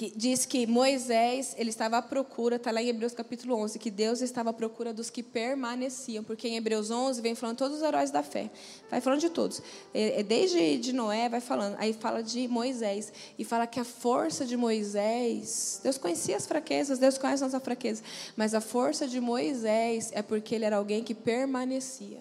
[0.03, 3.89] que diz que Moisés, ele estava à procura, está lá em Hebreus capítulo 11, que
[3.89, 7.85] Deus estava à procura dos que permaneciam, porque em Hebreus 11 vem falando todos os
[7.85, 8.51] heróis da fé,
[8.91, 9.63] vai falando de todos,
[9.95, 13.85] é, é desde de Noé, vai falando, aí fala de Moisés, e fala que a
[13.85, 18.03] força de Moisés, Deus conhecia as fraquezas, Deus conhece a nossa fraqueza,
[18.37, 22.19] mas a força de Moisés é porque ele era alguém que permanecia.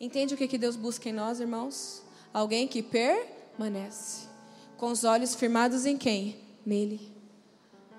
[0.00, 2.02] Entende o que Deus busca em nós, irmãos?
[2.32, 4.26] Alguém que permanece,
[4.78, 6.41] com os olhos firmados em quem?
[6.64, 7.12] Nele.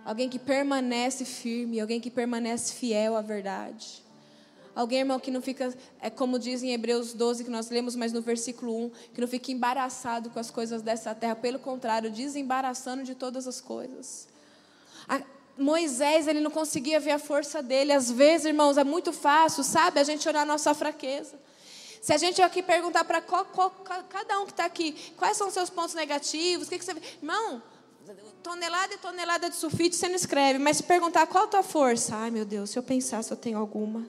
[0.05, 4.03] Alguém que permanece firme, alguém que permanece fiel à verdade.
[4.75, 8.11] Alguém, irmão, que não fica, é como diz em Hebreus 12, que nós lemos, mas
[8.11, 13.03] no versículo 1, que não fica embaraçado com as coisas dessa terra, pelo contrário, desembaraçando
[13.03, 14.27] de todas as coisas.
[15.07, 15.21] A,
[15.55, 17.91] Moisés, ele não conseguia ver a força dele.
[17.91, 21.39] Às vezes, irmãos, é muito fácil, sabe, a gente olhar a nossa fraqueza.
[22.01, 25.69] Se a gente aqui perguntar para cada um que está aqui, quais são os seus
[25.69, 26.91] pontos negativos, o que, que você.
[27.21, 27.61] Irmão,
[28.41, 32.15] tonelada e tonelada de sulfite você não escreve, mas se perguntar qual a tua força,
[32.15, 34.05] ai meu Deus, se eu pensar se eu tenho alguma.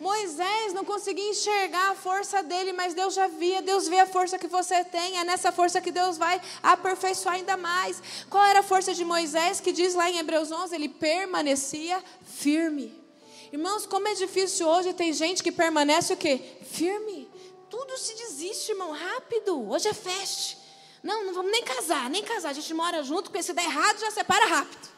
[0.00, 3.62] Moisés não conseguia enxergar a força dele, mas Deus já via.
[3.62, 5.18] Deus vê a força que você tem.
[5.18, 8.02] É nessa força que Deus vai aperfeiçoar ainda mais.
[8.28, 9.60] Qual era a força de Moisés?
[9.60, 13.02] Que diz lá em Hebreus 11: ele permanecia firme.
[13.50, 16.58] Irmãos, como é difícil hoje, tem gente que permanece o quê?
[16.70, 17.30] Firme.
[17.70, 19.70] Tudo se desiste, irmão, rápido.
[19.70, 20.63] Hoje é feste.
[21.04, 22.48] Não, não vamos nem casar, nem casar.
[22.48, 24.88] A gente mora junto, porque se der errado, já separa rápido.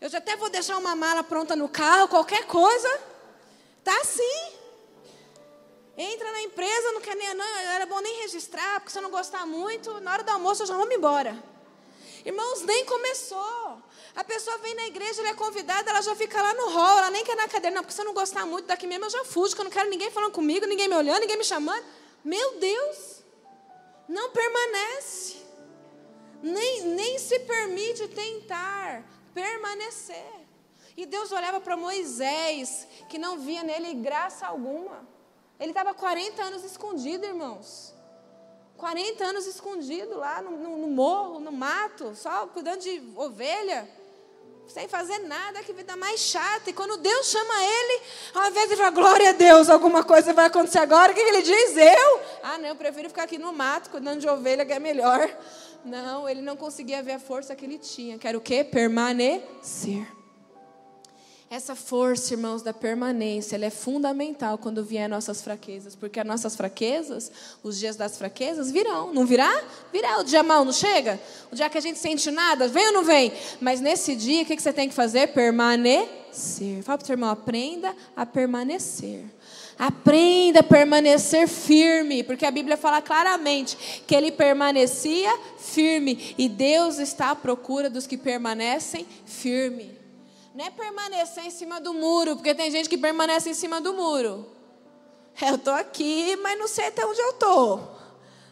[0.00, 2.88] Eu já até vou deixar uma mala pronta no carro, qualquer coisa.
[3.84, 4.52] Tá assim.
[5.98, 7.34] Entra na empresa, não quer nem.
[7.34, 10.62] Não, era bom nem registrar, porque se eu não gostar muito, na hora do almoço
[10.62, 11.36] eu já vou me embora.
[12.24, 13.82] Irmãos, nem começou.
[14.16, 17.10] A pessoa vem na igreja, ela é convidada, ela já fica lá no hall, ela
[17.10, 17.76] nem quer na cadeira.
[17.76, 19.70] Não, porque se eu não gostar muito daqui mesmo, eu já fujo, que eu não
[19.70, 21.84] quero ninguém falando comigo, ninguém me olhando, ninguém me chamando.
[22.24, 23.21] Meu Deus!
[24.08, 25.42] Não permanece.
[26.42, 30.42] Nem, nem se permite tentar permanecer.
[30.96, 35.08] E Deus olhava para Moisés, que não via nele graça alguma.
[35.58, 37.94] Ele estava 40 anos escondido, irmãos.
[38.76, 43.88] 40 anos escondido lá no, no, no, morro, no mato, só cuidando de ovelha,
[44.66, 46.70] sem fazer nada, que vida mais chata.
[46.70, 48.02] E quando Deus chama ele,
[48.34, 51.42] ao invés de falar, glória a Deus, alguma coisa vai acontecer agora, o que ele
[51.42, 51.76] diz?
[51.76, 52.20] Eu?
[52.42, 55.28] Ah, não, eu prefiro ficar aqui no mato, cuidando de ovelha, que é melhor.
[55.84, 58.62] Não, ele não conseguia ver a força que ele tinha, que era o quê?
[58.62, 60.06] Permanecer.
[61.52, 66.56] Essa força, irmãos, da permanência, ela é fundamental quando vier nossas fraquezas, porque as nossas
[66.56, 67.30] fraquezas,
[67.62, 69.52] os dias das fraquezas virão, não virá?
[69.92, 70.18] Virá.
[70.20, 71.20] O dia mal não chega?
[71.52, 73.30] O dia que a gente sente nada, vem ou não vem?
[73.60, 75.34] Mas nesse dia, o que você tem que fazer?
[75.34, 76.82] Permanecer.
[76.84, 79.22] Fala para o seu irmão, aprenda a permanecer.
[79.78, 86.98] Aprenda a permanecer firme, porque a Bíblia fala claramente que ele permanecia firme e Deus
[86.98, 90.00] está à procura dos que permanecem firme.
[90.54, 93.94] Não é permanecer em cima do muro, porque tem gente que permanece em cima do
[93.94, 94.46] muro.
[95.40, 97.98] Eu estou aqui, mas não sei até onde eu estou.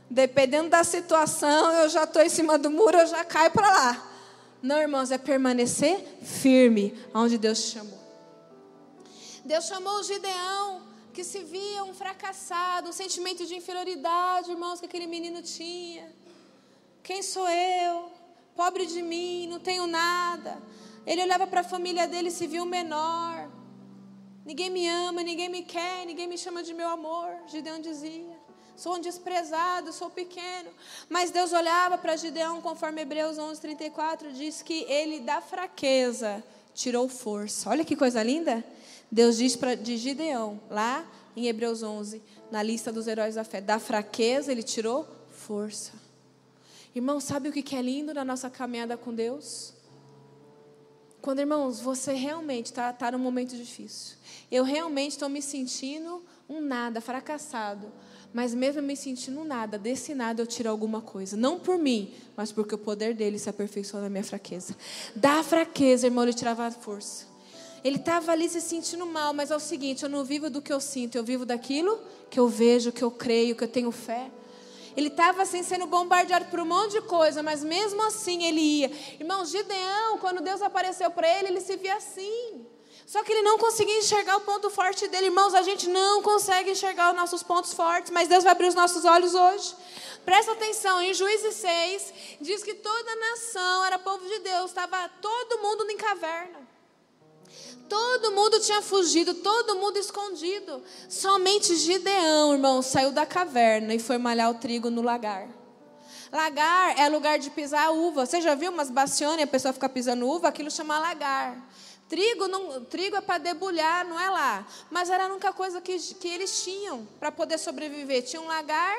[0.09, 4.11] Dependendo da situação, eu já estou em cima do muro, eu já caio para lá.
[4.63, 7.99] Não, irmãos, é permanecer firme onde Deus te chamou.
[9.45, 10.83] Deus chamou o Gideão,
[11.13, 16.11] que se via um fracassado, um sentimento de inferioridade, irmãos, que aquele menino tinha.
[17.03, 18.11] Quem sou eu?
[18.57, 20.59] Pobre de mim, não tenho nada.
[21.07, 23.51] Ele olhava para a família dele e se viu menor.
[24.45, 27.29] Ninguém me ama, ninguém me quer, ninguém me chama de meu amor.
[27.47, 28.37] Gideão dizia:
[28.77, 30.71] Sou um desprezado, sou pequeno.
[31.09, 36.43] Mas Deus olhava para Gideão, conforme Hebreus 11:34 diz que ele da fraqueza
[36.75, 37.69] tirou força.
[37.69, 38.65] Olha que coisa linda.
[39.11, 41.05] Deus diz para de Gideão, lá
[41.37, 45.93] em Hebreus 11, na lista dos heróis da fé, da fraqueza ele tirou força.
[46.95, 49.75] Irmão, sabe o que é lindo na nossa caminhada com Deus?
[51.21, 54.17] Quando, irmãos, você realmente está tá num momento difícil.
[54.51, 57.93] Eu realmente estou me sentindo um nada, fracassado.
[58.33, 61.37] Mas mesmo me sentindo um nada, desse nada eu tiro alguma coisa.
[61.37, 64.77] Não por mim, mas porque o poder dele se aperfeiçoa na minha fraqueza.
[65.15, 67.27] Da fraqueza, irmão, ele tirava a força.
[67.83, 70.73] Ele estava ali se sentindo mal, mas é o seguinte: eu não vivo do que
[70.73, 74.31] eu sinto, eu vivo daquilo que eu vejo, que eu creio, que eu tenho fé.
[75.01, 78.91] Ele estava assim sendo bombardeado por um monte de coisa, mas mesmo assim ele ia.
[79.19, 82.67] Irmão, Gideão, quando Deus apareceu para ele, ele se via assim.
[83.07, 85.29] Só que ele não conseguia enxergar o ponto forte dele.
[85.29, 88.75] Irmãos, a gente não consegue enxergar os nossos pontos fortes, mas Deus vai abrir os
[88.75, 89.75] nossos olhos hoje.
[90.23, 95.09] Presta atenção, em Juízes 6, diz que toda a nação era povo de Deus, estava
[95.23, 96.70] todo mundo em caverna.
[97.89, 100.83] Todo mundo tinha fugido, todo mundo escondido.
[101.09, 105.49] Somente Gideão, irmão, saiu da caverna e foi malhar o trigo no lagar.
[106.33, 108.25] Lagar é lugar de pisar uva.
[108.25, 110.49] Você já viu umas baciones e a pessoa fica pisando uva?
[110.49, 111.69] Aquilo chama lagar.
[112.09, 114.67] Trigo, não, trigo é para debulhar, não é lá.
[114.91, 118.23] Mas era a única coisa que, que eles tinham para poder sobreviver.
[118.23, 118.97] Tinha um lagar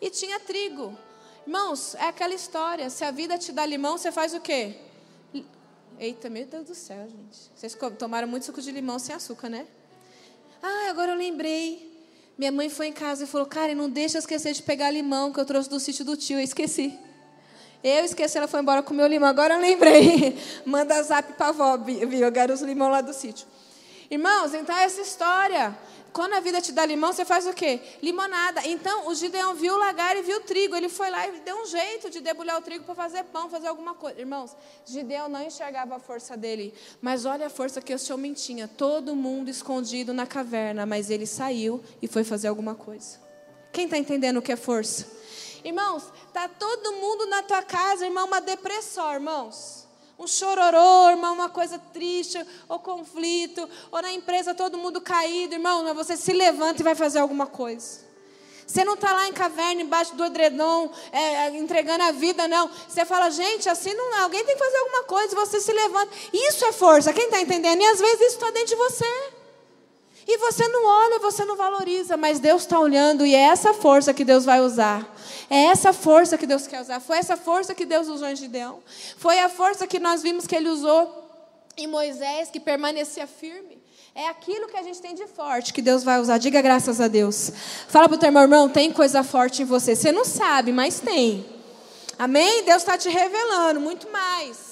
[0.00, 0.96] e tinha trigo.
[1.46, 2.90] Irmãos, é aquela história.
[2.90, 4.78] Se a vida te dá limão, você faz o quê?
[5.98, 7.50] Eita, meu Deus do céu, gente.
[7.54, 9.66] Vocês tomaram muito suco de limão sem açúcar, né?
[10.62, 11.92] Ah, agora eu lembrei.
[12.36, 15.32] Minha mãe foi em casa e falou: Karen, não deixa eu esquecer de pegar limão
[15.32, 16.38] que eu trouxe do sítio do tio.
[16.38, 16.98] Eu esqueci.
[17.82, 19.28] Eu esqueci, ela foi embora com meu limão.
[19.28, 20.36] Agora eu lembrei.
[20.66, 22.10] Manda zap para a avó, viu?
[22.10, 23.46] Eu quero os limão lá do sítio.
[24.10, 25.76] Irmãos, então essa história.
[26.14, 27.80] Quando a vida te dá limão, você faz o quê?
[28.00, 28.64] Limonada.
[28.68, 30.76] Então, o Gideão viu o lagar e viu o trigo.
[30.76, 33.66] Ele foi lá e deu um jeito de debulhar o trigo para fazer pão, fazer
[33.66, 34.20] alguma coisa.
[34.20, 34.56] Irmãos,
[34.86, 36.72] Gideão não enxergava a força dele.
[37.02, 38.68] Mas olha a força que esse homem tinha.
[38.68, 40.86] Todo mundo escondido na caverna.
[40.86, 43.18] Mas ele saiu e foi fazer alguma coisa.
[43.72, 45.08] Quem está entendendo o que é força?
[45.64, 49.83] Irmãos, está todo mundo na tua casa, irmão, uma depressão, irmãos.
[50.18, 52.38] Um chororô, irmão, uma coisa triste,
[52.68, 57.18] ou conflito, ou na empresa todo mundo caído, irmão, você se levanta e vai fazer
[57.18, 58.04] alguma coisa.
[58.66, 62.70] Você não está lá em caverna, embaixo do edredom, é, entregando a vida, não.
[62.88, 66.10] Você fala, gente, assim não Alguém tem que fazer alguma coisa, você se levanta.
[66.32, 67.82] Isso é força, quem está entendendo?
[67.82, 69.33] E às vezes isso está dentro de você.
[70.26, 74.14] E você não olha, você não valoriza, mas Deus está olhando e é essa força
[74.14, 75.14] que Deus vai usar.
[75.50, 77.00] É essa força que Deus quer usar.
[77.00, 78.82] Foi essa força que Deus usou em Gideão.
[79.18, 81.22] Foi a força que nós vimos que Ele usou
[81.76, 83.82] em Moisés, que permanecia firme.
[84.14, 86.38] É aquilo que a gente tem de forte que Deus vai usar.
[86.38, 87.50] Diga graças a Deus.
[87.88, 89.96] Fala para o teu irmão, irmão, tem coisa forte em você.
[89.96, 91.44] Você não sabe, mas tem.
[92.16, 92.64] Amém?
[92.64, 94.63] Deus está te revelando muito mais.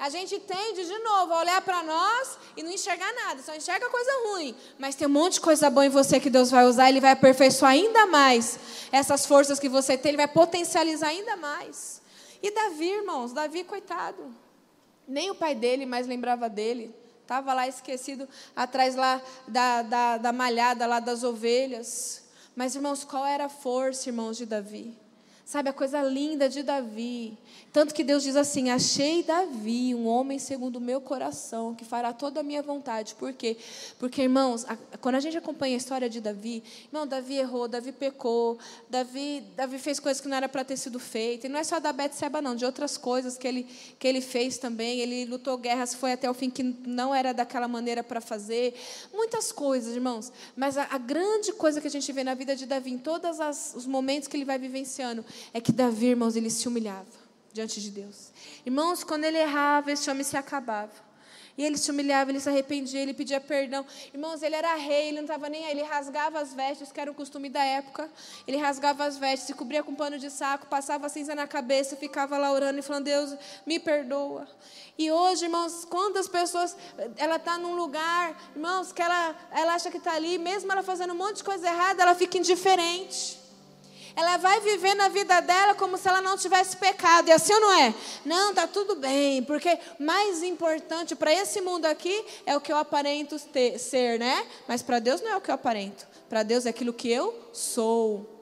[0.00, 3.90] A gente tende, de novo, a olhar para nós e não enxergar nada, só enxerga
[3.90, 4.56] coisa ruim.
[4.78, 7.10] Mas tem um monte de coisa boa em você que Deus vai usar, Ele vai
[7.10, 8.58] aperfeiçoar ainda mais
[8.90, 12.00] essas forças que você tem, Ele vai potencializar ainda mais.
[12.42, 14.34] E Davi, irmãos, Davi, coitado,
[15.06, 16.94] nem o pai dele mais lembrava dele.
[17.20, 18.26] Estava lá esquecido
[18.56, 22.24] atrás lá da, da, da malhada lá das ovelhas.
[22.56, 24.98] Mas, irmãos, qual era a força, irmãos, de Davi?
[25.50, 27.36] Sabe, a coisa linda de Davi.
[27.72, 32.12] Tanto que Deus diz assim: Achei Davi, um homem segundo o meu coração, que fará
[32.12, 33.16] toda a minha vontade.
[33.16, 33.56] Por quê?
[33.98, 37.90] Porque, irmãos, a, quando a gente acompanha a história de Davi, irmão, Davi errou, Davi
[37.90, 41.46] pecou, Davi, Davi fez coisas que não era para ter sido feitas.
[41.46, 43.66] E não é só da Betseba, não, de outras coisas que ele,
[43.98, 45.00] que ele fez também.
[45.00, 48.72] Ele lutou guerras, foi até o fim que não era daquela maneira para fazer.
[49.12, 50.32] Muitas coisas, irmãos.
[50.54, 53.40] Mas a, a, grande coisa que a gente vê na vida de Davi, em todos
[53.74, 57.20] os momentos que ele vai vivenciando, é que Davi, irmãos, ele se humilhava
[57.52, 58.30] diante de Deus.
[58.64, 61.10] Irmãos, quando ele errava, esse homem se acabava.
[61.58, 63.84] E ele se humilhava, ele se arrependia, ele pedia perdão.
[64.14, 65.72] Irmãos, ele era rei, ele não estava nem aí.
[65.72, 68.08] Ele rasgava as vestes, que era o costume da época.
[68.46, 72.38] Ele rasgava as vestes, se cobria com pano de saco, passava cinza na cabeça, ficava
[72.38, 73.36] lá orando e falando: Deus,
[73.66, 74.48] me perdoa.
[74.96, 76.76] E hoje, irmãos, quantas pessoas.
[77.16, 81.12] Ela está num lugar, irmãos, que ela, ela acha que está ali, mesmo ela fazendo
[81.12, 83.39] um monte de coisa errada, ela fica indiferente.
[84.16, 87.28] Ela vai viver na vida dela como se ela não tivesse pecado.
[87.28, 87.94] E assim ou não é?
[88.24, 92.76] Não, tá tudo bem, porque mais importante para esse mundo aqui é o que eu
[92.76, 94.46] aparento ter, ser, né?
[94.66, 96.06] Mas para Deus não é o que eu aparento.
[96.28, 98.39] Para Deus é aquilo que eu sou.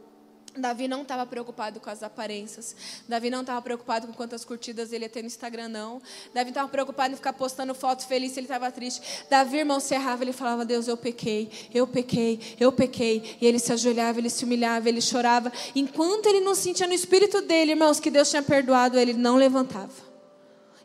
[0.58, 2.74] Davi não estava preocupado com as aparências.
[3.08, 6.02] Davi não estava preocupado com quantas curtidas ele ia ter no Instagram, não.
[6.34, 9.00] Davi estava preocupado em ficar postando fotos felizes se ele estava triste.
[9.30, 13.36] Davi, irmão, se errava, ele falava: Deus, eu pequei, eu pequei, eu pequei.
[13.40, 15.52] E ele se ajoelhava, ele se humilhava, ele chorava.
[15.74, 20.07] Enquanto ele não sentia no espírito dele, irmãos, que Deus tinha perdoado, ele não levantava.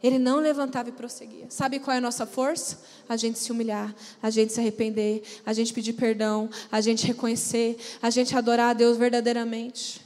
[0.04, 1.45] Ele não levantava e prosseguia.
[1.47, 2.78] Sabe qual é a nossa força?
[3.08, 7.78] A gente se humilhar, a gente se arrepender, a gente pedir perdão, a gente reconhecer,
[8.01, 10.04] a gente adorar a Deus verdadeiramente.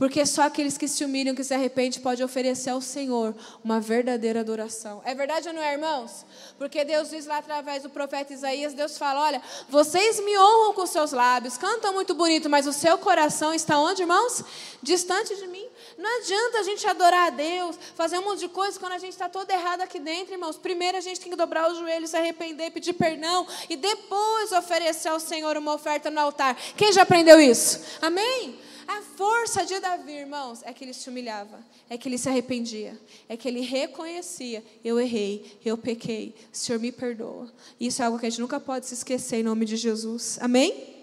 [0.00, 4.40] Porque só aqueles que se humilham, que se arrependem, pode oferecer ao Senhor uma verdadeira
[4.40, 5.02] adoração.
[5.04, 6.24] É verdade ou não é, irmãos?
[6.56, 10.86] Porque Deus diz lá através do profeta Isaías, Deus fala: olha, vocês me honram com
[10.86, 14.42] seus lábios, cantam muito bonito, mas o seu coração está onde, irmãos?
[14.82, 15.66] Distante de mim.
[16.00, 19.12] Não adianta a gente adorar a Deus, fazer um monte de coisas quando a gente
[19.12, 20.56] está todo errado aqui dentro, irmãos.
[20.56, 25.08] Primeiro a gente tem que dobrar os joelhos, se arrepender, pedir perdão e depois oferecer
[25.08, 26.56] ao Senhor uma oferta no altar.
[26.74, 27.80] Quem já aprendeu isso?
[28.00, 28.58] Amém?
[28.88, 32.98] A força de Davi, irmãos, é que ele se humilhava, é que ele se arrependia,
[33.28, 37.52] é que ele reconhecia: eu errei, eu pequei, o Senhor me perdoa.
[37.78, 40.38] Isso é algo que a gente nunca pode se esquecer em nome de Jesus.
[40.40, 40.96] Amém?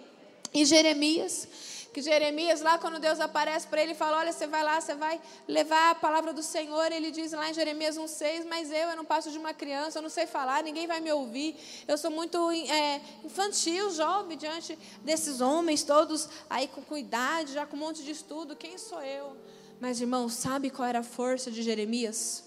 [0.54, 1.48] E Jeremias,
[1.94, 5.20] que Jeremias, lá quando Deus aparece para ele, fala: Olha, você vai lá, você vai
[5.48, 6.92] levar a palavra do Senhor.
[6.92, 10.02] Ele diz lá em Jeremias 1,6: Mas eu, eu não passo de uma criança, eu
[10.02, 11.56] não sei falar, ninguém vai me ouvir.
[11.88, 17.76] Eu sou muito é, infantil, jovem, diante desses homens todos aí com cuidado, já com
[17.76, 18.56] um monte de estudo.
[18.56, 19.36] Quem sou eu?
[19.80, 22.44] Mas, irmãos, sabe qual era a força de Jeremias?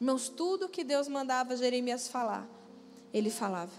[0.00, 2.46] Irmãos, tudo que Deus mandava Jeremias falar,
[3.12, 3.72] ele falava.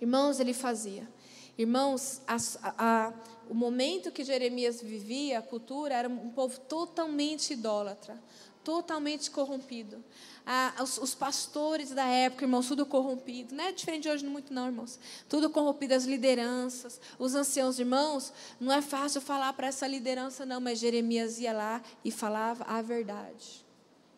[0.00, 1.08] Irmãos, ele fazia.
[1.56, 2.36] Irmãos, a,
[2.78, 3.12] a,
[3.48, 8.20] o momento que Jeremias vivia, a cultura, era um povo totalmente idólatra,
[8.62, 10.02] totalmente corrompido.
[10.46, 13.54] Ah, os, os, pastores da época, irmãos, tudo corrompido.
[13.54, 14.98] Não é diferente de hoje, muito não, irmãos.
[15.28, 18.32] Tudo corrompido, as lideranças, os anciãos, irmãos.
[18.60, 22.82] Não é fácil falar para essa liderança, não, mas Jeremias ia lá e falava a
[22.82, 23.64] verdade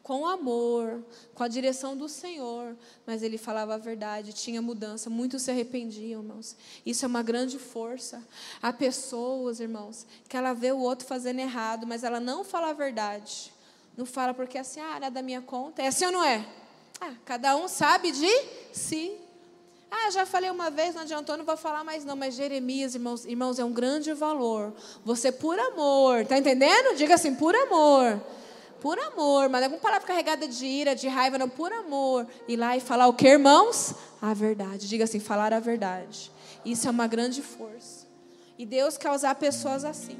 [0.06, 1.02] com amor,
[1.34, 6.22] com a direção do Senhor, mas ele falava a verdade, tinha mudança, muitos se arrependiam,
[6.22, 6.56] irmãos.
[6.86, 8.22] Isso é uma grande força.
[8.62, 12.72] Há pessoas, irmãos, que ela vê o outro fazendo errado, mas ela não fala a
[12.72, 13.52] verdade.
[13.96, 15.82] Não fala porque assim, ah, é da minha conta.
[15.82, 16.46] É assim ou não é?
[17.00, 18.30] Ah, cada um sabe de
[18.72, 19.12] si.
[19.90, 22.14] Ah, já falei uma vez, não adiantou, não vou falar mais não.
[22.14, 24.72] Mas Jeremias, irmãos, irmãos, é um grande valor.
[25.04, 26.94] Você por amor, tá entendendo?
[26.94, 28.22] Diga assim, por amor
[28.80, 32.26] por amor, mas alguma palavra carregada de ira, de raiva, não, por amor.
[32.46, 33.94] Ir lá e falar o que, irmãos?
[34.20, 34.88] A verdade.
[34.88, 36.30] Diga assim, falar a verdade.
[36.64, 38.06] Isso é uma grande força.
[38.58, 40.18] E Deus quer usar pessoas assim.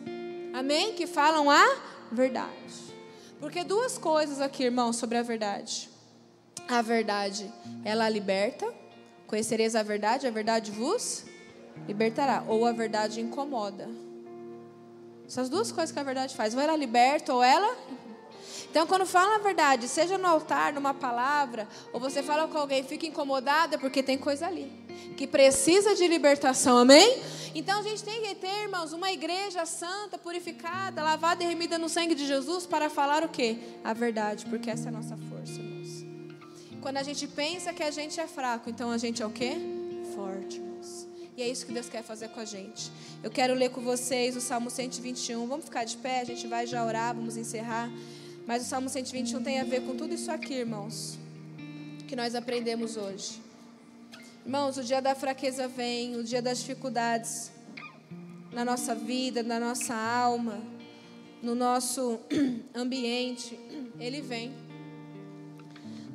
[0.55, 0.95] Amém?
[0.95, 1.65] Que falam a
[2.13, 2.95] verdade.
[3.41, 5.91] Porque duas coisas aqui, irmãos, sobre a verdade.
[6.69, 7.53] A verdade,
[7.85, 8.73] ela liberta.
[9.27, 11.25] Conhecereis a verdade, a verdade vos
[11.87, 12.45] libertará.
[12.47, 13.89] Ou a verdade incomoda.
[15.27, 16.55] Essas duas coisas que a verdade faz.
[16.55, 17.77] Ou ela liberta, ou ela.
[18.71, 22.83] Então, quando fala a verdade, seja no altar, numa palavra, ou você fala com alguém
[22.83, 24.87] fica incomodada, porque tem coisa ali
[25.17, 27.19] que precisa de libertação, amém?
[27.55, 31.89] Então a gente tem que ter, irmãos, uma igreja santa, purificada, lavada e remida no
[31.89, 33.59] sangue de Jesus para falar o quê?
[33.83, 36.05] A verdade, porque essa é a nossa força, irmãos.
[36.83, 39.57] Quando a gente pensa que a gente é fraco, então a gente é o quê?
[40.15, 41.09] Forte, irmãos.
[41.37, 42.91] E é isso que Deus quer fazer com a gente.
[43.23, 45.47] Eu quero ler com vocês o Salmo 121.
[45.47, 47.91] Vamos ficar de pé, a gente vai já orar, vamos encerrar.
[48.47, 51.19] Mas o Salmo 121 tem a ver com tudo isso aqui, irmãos,
[52.07, 53.41] que nós aprendemos hoje.
[54.45, 57.51] Irmãos, o dia da fraqueza vem, o dia das dificuldades
[58.53, 60.63] na nossa vida, na nossa alma,
[61.43, 62.21] no nosso
[62.73, 63.59] ambiente,
[63.99, 64.55] ele vem.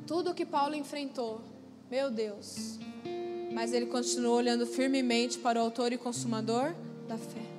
[0.06, 1.42] Tudo que Paulo enfrentou,
[1.90, 2.78] meu Deus,
[3.52, 6.74] mas ele continuou olhando firmemente para o autor e consumador
[7.06, 7.51] da fé.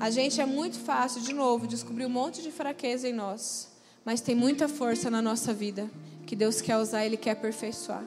[0.00, 3.68] A gente é muito fácil, de novo, descobrir um monte de fraqueza em nós,
[4.04, 5.90] mas tem muita força na nossa vida
[6.26, 8.04] que Deus quer usar, Ele quer aperfeiçoar.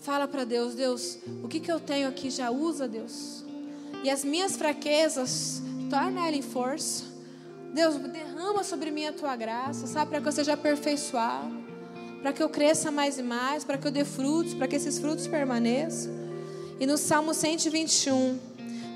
[0.00, 3.44] Fala para Deus, Deus, o que, que eu tenho aqui já usa, Deus.
[4.02, 7.04] E as minhas fraquezas, torna ela em força.
[7.72, 11.64] Deus, derrama sobre mim a tua graça, sabe, para que eu seja aperfeiçoado,
[12.20, 14.98] para que eu cresça mais e mais, para que eu dê frutos, para que esses
[14.98, 16.12] frutos permaneçam.
[16.78, 18.38] E no Salmo 121,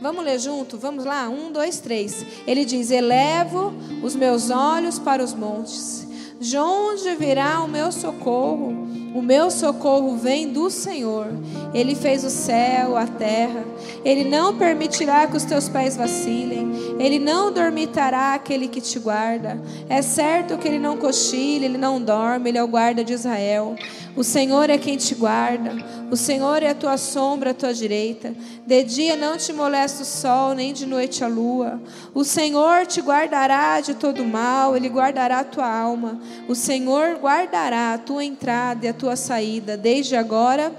[0.00, 0.78] vamos ler junto?
[0.78, 1.28] Vamos lá?
[1.28, 2.24] Um, dois, três.
[2.46, 3.72] Ele diz: Elevo
[4.02, 6.06] os meus olhos para os montes,
[6.40, 8.86] de onde virá o meu socorro?
[9.14, 11.26] O meu socorro vem do Senhor.
[11.72, 13.64] Ele fez o céu, a terra.
[14.04, 16.96] Ele não permitirá que os teus pés vacilem.
[16.98, 19.60] Ele não dormitará aquele que te guarda.
[19.88, 23.76] É certo que ele não cochila, ele não dorme, ele é o guarda de Israel.
[24.16, 25.76] O Senhor é quem te guarda.
[26.10, 28.34] O Senhor é a tua sombra à tua direita.
[28.66, 31.80] De dia não te molesta o sol, nem de noite a lua.
[32.12, 36.20] O Senhor te guardará de todo mal, ele guardará a tua alma.
[36.48, 40.72] O Senhor guardará a tua entrada e a tua saída, desde agora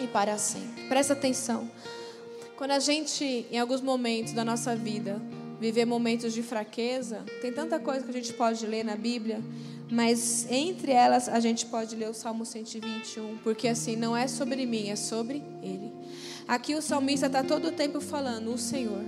[0.00, 0.84] e para sempre.
[0.88, 1.68] Presta atenção.
[2.62, 5.20] Quando a gente, em alguns momentos da nossa vida,
[5.58, 9.42] viver momentos de fraqueza, tem tanta coisa que a gente pode ler na Bíblia
[9.90, 14.64] mas entre elas a gente pode ler o Salmo 121, porque assim, não é sobre
[14.64, 15.92] mim, é sobre Ele.
[16.46, 19.02] Aqui o salmista está todo o tempo falando: O Senhor.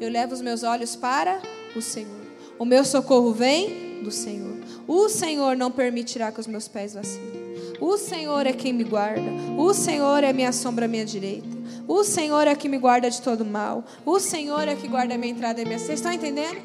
[0.00, 1.40] Eu levo os meus olhos para
[1.76, 2.26] o Senhor.
[2.58, 4.58] O meu socorro vem do Senhor.
[4.88, 7.46] O Senhor não permitirá que os meus pés vacilem.
[7.80, 9.30] O Senhor é quem me guarda.
[9.56, 11.55] O Senhor é minha sombra à minha direita.
[11.88, 13.84] O Senhor é que me guarda de todo mal.
[14.04, 15.78] O Senhor é que guarda a minha entrada e minha.
[15.78, 16.60] Vocês estão entendendo?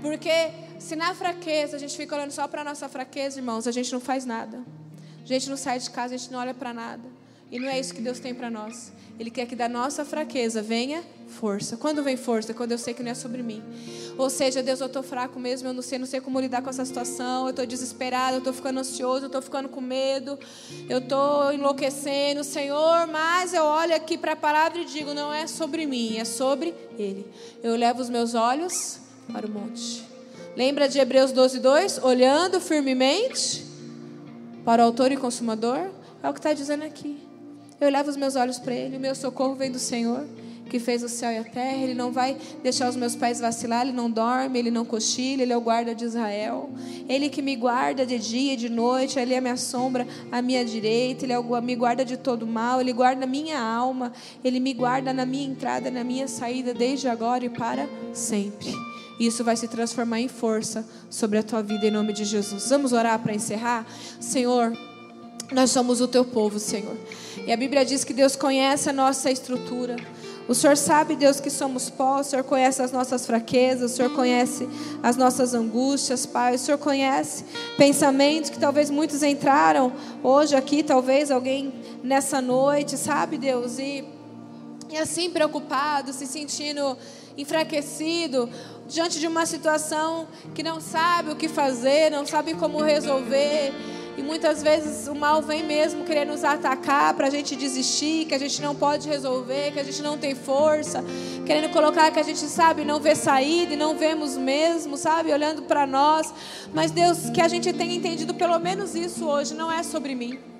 [0.00, 3.72] Porque se na fraqueza a gente fica olhando só para a nossa fraqueza, irmãos, a
[3.72, 4.62] gente não faz nada.
[5.22, 7.02] A gente não sai de casa, a gente não olha para nada.
[7.50, 8.92] E não é isso que Deus tem para nós.
[9.18, 11.76] Ele quer que da nossa fraqueza venha força.
[11.76, 12.52] Quando vem força?
[12.52, 13.62] Quando eu sei que não é sobre mim.
[14.18, 16.70] Ou seja, Deus, eu estou fraco mesmo, eu não sei, não sei como lidar com
[16.70, 20.38] essa situação, eu estou desesperado, eu estou ficando ansioso, eu estou ficando com medo,
[20.88, 25.46] eu estou enlouquecendo, Senhor, mas eu olho aqui para a palavra e digo, não é
[25.46, 27.26] sobre mim, é sobre Ele.
[27.62, 28.98] Eu levo os meus olhos
[29.32, 30.04] para o monte.
[30.56, 32.02] Lembra de Hebreus 12, 2?
[32.02, 33.64] Olhando firmemente
[34.64, 35.90] para o autor e consumador.
[36.22, 37.25] É o que está dizendo aqui.
[37.80, 40.26] Eu levo os meus olhos para Ele, o meu socorro vem do Senhor,
[40.68, 41.76] que fez o céu e a terra.
[41.76, 45.52] Ele não vai deixar os meus pés vacilar, Ele não dorme, Ele não cochila, Ele
[45.52, 46.70] é o guarda de Israel.
[47.08, 50.40] Ele que me guarda de dia e de noite, Ele é a minha sombra à
[50.40, 54.12] minha direita, Ele é o, me guarda de todo mal, Ele guarda a minha alma,
[54.42, 58.72] Ele me guarda na minha entrada, na minha saída, desde agora e para sempre.
[59.18, 62.68] E isso vai se transformar em força sobre a tua vida em nome de Jesus.
[62.68, 63.86] Vamos orar para encerrar?
[64.20, 64.76] Senhor,
[65.52, 66.96] nós somos o teu povo, Senhor.
[67.46, 69.96] E a Bíblia diz que Deus conhece a nossa estrutura.
[70.48, 74.12] O Senhor sabe, Deus, que somos pó, o Senhor conhece as nossas fraquezas, o Senhor
[74.12, 74.68] conhece
[75.02, 76.54] as nossas angústias, Pai.
[76.54, 77.44] O Senhor conhece
[77.76, 79.92] pensamentos que talvez muitos entraram
[80.22, 83.78] hoje aqui, talvez alguém nessa noite, sabe, Deus?
[83.78, 84.04] E,
[84.88, 86.96] e assim preocupado, se sentindo
[87.36, 88.48] enfraquecido
[88.88, 93.72] diante de uma situação que não sabe o que fazer, não sabe como resolver.
[94.16, 98.34] E muitas vezes o mal vem mesmo querer nos atacar para a gente desistir, que
[98.34, 101.04] a gente não pode resolver, que a gente não tem força,
[101.44, 105.62] querendo colocar que a gente sabe não vê saída e não vemos mesmo, sabe, olhando
[105.62, 106.32] para nós.
[106.72, 110.55] Mas Deus, que a gente tenha entendido pelo menos isso hoje, não é sobre mim.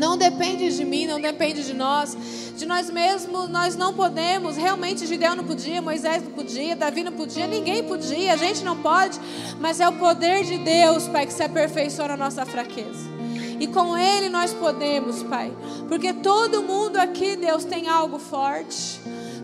[0.00, 2.16] Não depende de mim, não depende de nós,
[2.56, 4.56] de nós mesmos, nós não podemos.
[4.56, 8.78] Realmente, Gideão não podia, Moisés não podia, Davi não podia, ninguém podia, a gente não
[8.78, 9.20] pode,
[9.60, 13.19] mas é o poder de Deus, Pai, que se aperfeiçoa na nossa fraqueza.
[13.60, 15.52] E com Ele nós podemos, Pai,
[15.86, 18.98] porque todo mundo aqui, Deus, tem algo forte.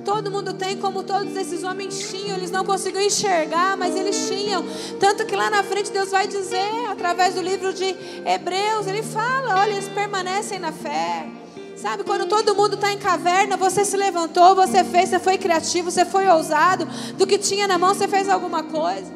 [0.07, 2.37] Todo mundo tem, como todos esses homens tinham.
[2.37, 4.64] Eles não conseguiam enxergar, mas eles tinham.
[4.99, 7.95] Tanto que lá na frente Deus vai dizer, através do livro de
[8.25, 11.27] Hebreus, Ele fala: olha, eles permanecem na fé.
[11.77, 15.91] Sabe, quando todo mundo está em caverna, você se levantou, você fez, você foi criativo,
[15.91, 16.89] você foi ousado.
[17.19, 19.12] Do que tinha na mão, você fez alguma coisa.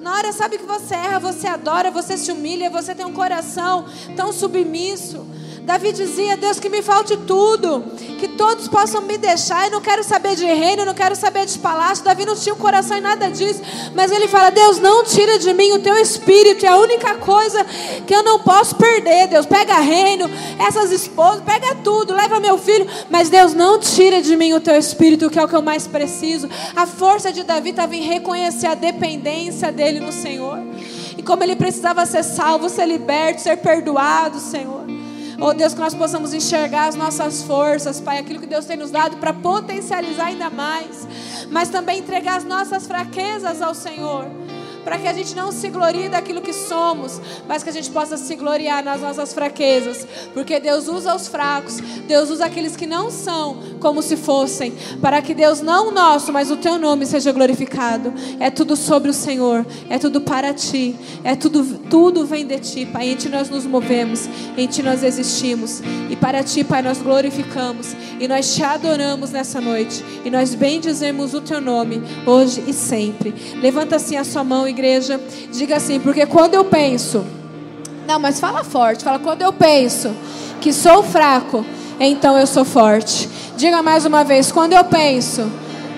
[0.00, 3.84] Na hora, sabe que você erra, você adora, você se humilha, você tem um coração
[4.16, 5.26] tão submisso.
[5.70, 7.84] Davi dizia: Deus, que me falte tudo,
[8.18, 9.66] que todos possam me deixar.
[9.66, 12.04] Eu não quero saber de reino, eu não quero saber de palácio.
[12.04, 13.62] Davi não tinha um coração em nada disso,
[13.94, 17.64] mas ele fala: Deus, não tira de mim o teu espírito, é a única coisa
[18.04, 19.28] que eu não posso perder.
[19.28, 24.36] Deus, pega reino, essas esposas, pega tudo, leva meu filho, mas Deus, não tira de
[24.36, 26.48] mim o teu espírito, que é o que eu mais preciso.
[26.74, 30.58] A força de Davi estava em reconhecer a dependência dele no Senhor.
[31.16, 34.99] E como ele precisava ser salvo, ser liberto, ser perdoado, Senhor.
[35.42, 38.90] Oh Deus, que nós possamos enxergar as nossas forças, Pai, aquilo que Deus tem nos
[38.90, 41.08] dado para potencializar ainda mais,
[41.50, 44.26] mas também entregar as nossas fraquezas ao Senhor
[44.84, 48.16] para que a gente não se glorie daquilo que somos, mas que a gente possa
[48.16, 53.10] se gloriar nas nossas fraquezas, porque Deus usa os fracos, Deus usa aqueles que não
[53.10, 57.32] são como se fossem, para que Deus não o nosso, mas o teu nome seja
[57.32, 58.12] glorificado.
[58.38, 62.86] É tudo sobre o Senhor, é tudo para ti, é tudo tudo vem de ti,
[62.86, 63.10] Pai.
[63.10, 67.94] Em ti nós nos movemos, em ti nós existimos e para ti, Pai, nós glorificamos
[68.18, 73.34] e nós te adoramos nessa noite e nós bendizemos o teu nome hoje e sempre.
[73.60, 75.20] Levanta assim a sua mão igreja,
[75.52, 77.24] diga assim, porque quando eu penso,
[78.06, 80.14] não, mas fala forte, fala quando eu penso
[80.60, 81.64] que sou fraco,
[81.98, 83.28] então eu sou forte.
[83.56, 85.50] Diga mais uma vez, quando eu penso,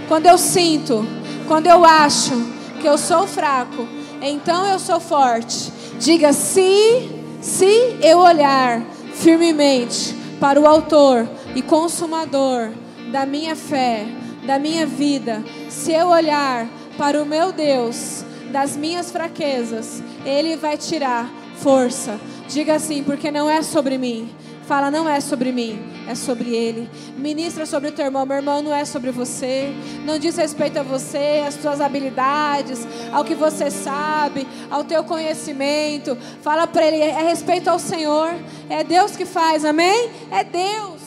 [0.09, 1.07] quando eu sinto,
[1.47, 2.33] quando eu acho
[2.81, 3.87] que eu sou fraco,
[4.21, 5.73] então eu sou forte.
[5.99, 7.09] Diga se,
[7.41, 8.83] se eu olhar
[9.15, 12.71] firmemente para o autor e consumador
[13.11, 14.05] da minha fé,
[14.45, 16.67] da minha vida, se eu olhar
[16.99, 22.21] para o meu Deus, das minhas fraquezas, Ele vai tirar força.
[22.49, 24.31] Diga assim, porque não é sobre mim.
[24.67, 26.89] Fala, não é sobre mim, é sobre Ele.
[27.17, 28.25] Ministra sobre o teu irmão.
[28.25, 29.73] Meu irmão não é sobre você.
[30.05, 36.17] Não diz respeito a você, às suas habilidades, ao que você sabe, ao teu conhecimento.
[36.43, 38.33] Fala para Ele, é respeito ao Senhor.
[38.71, 40.11] É Deus que faz, amém?
[40.31, 41.02] É Deus.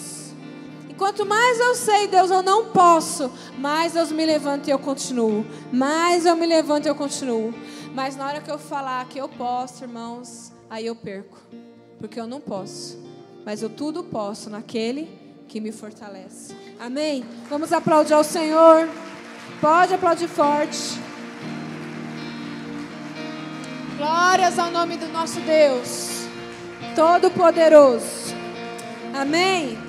[0.98, 5.46] Quanto mais eu sei, Deus, eu não posso, mais Deus me levanta e eu continuo.
[5.72, 7.54] Mais eu me levanto e eu continuo.
[7.94, 11.38] Mas na hora que eu falar que eu posso, irmãos, aí eu perco.
[12.00, 12.98] Porque eu não posso.
[13.46, 15.10] Mas eu tudo posso naquele
[15.48, 16.56] que me fortalece.
[16.80, 17.26] Amém?
[17.50, 18.90] Vamos aplaudir ao Senhor.
[19.62, 21.00] Pode aplaudir forte.
[23.98, 26.28] Glórias ao nome do nosso Deus,
[26.96, 28.36] Todo-Poderoso.
[29.14, 29.85] Amém.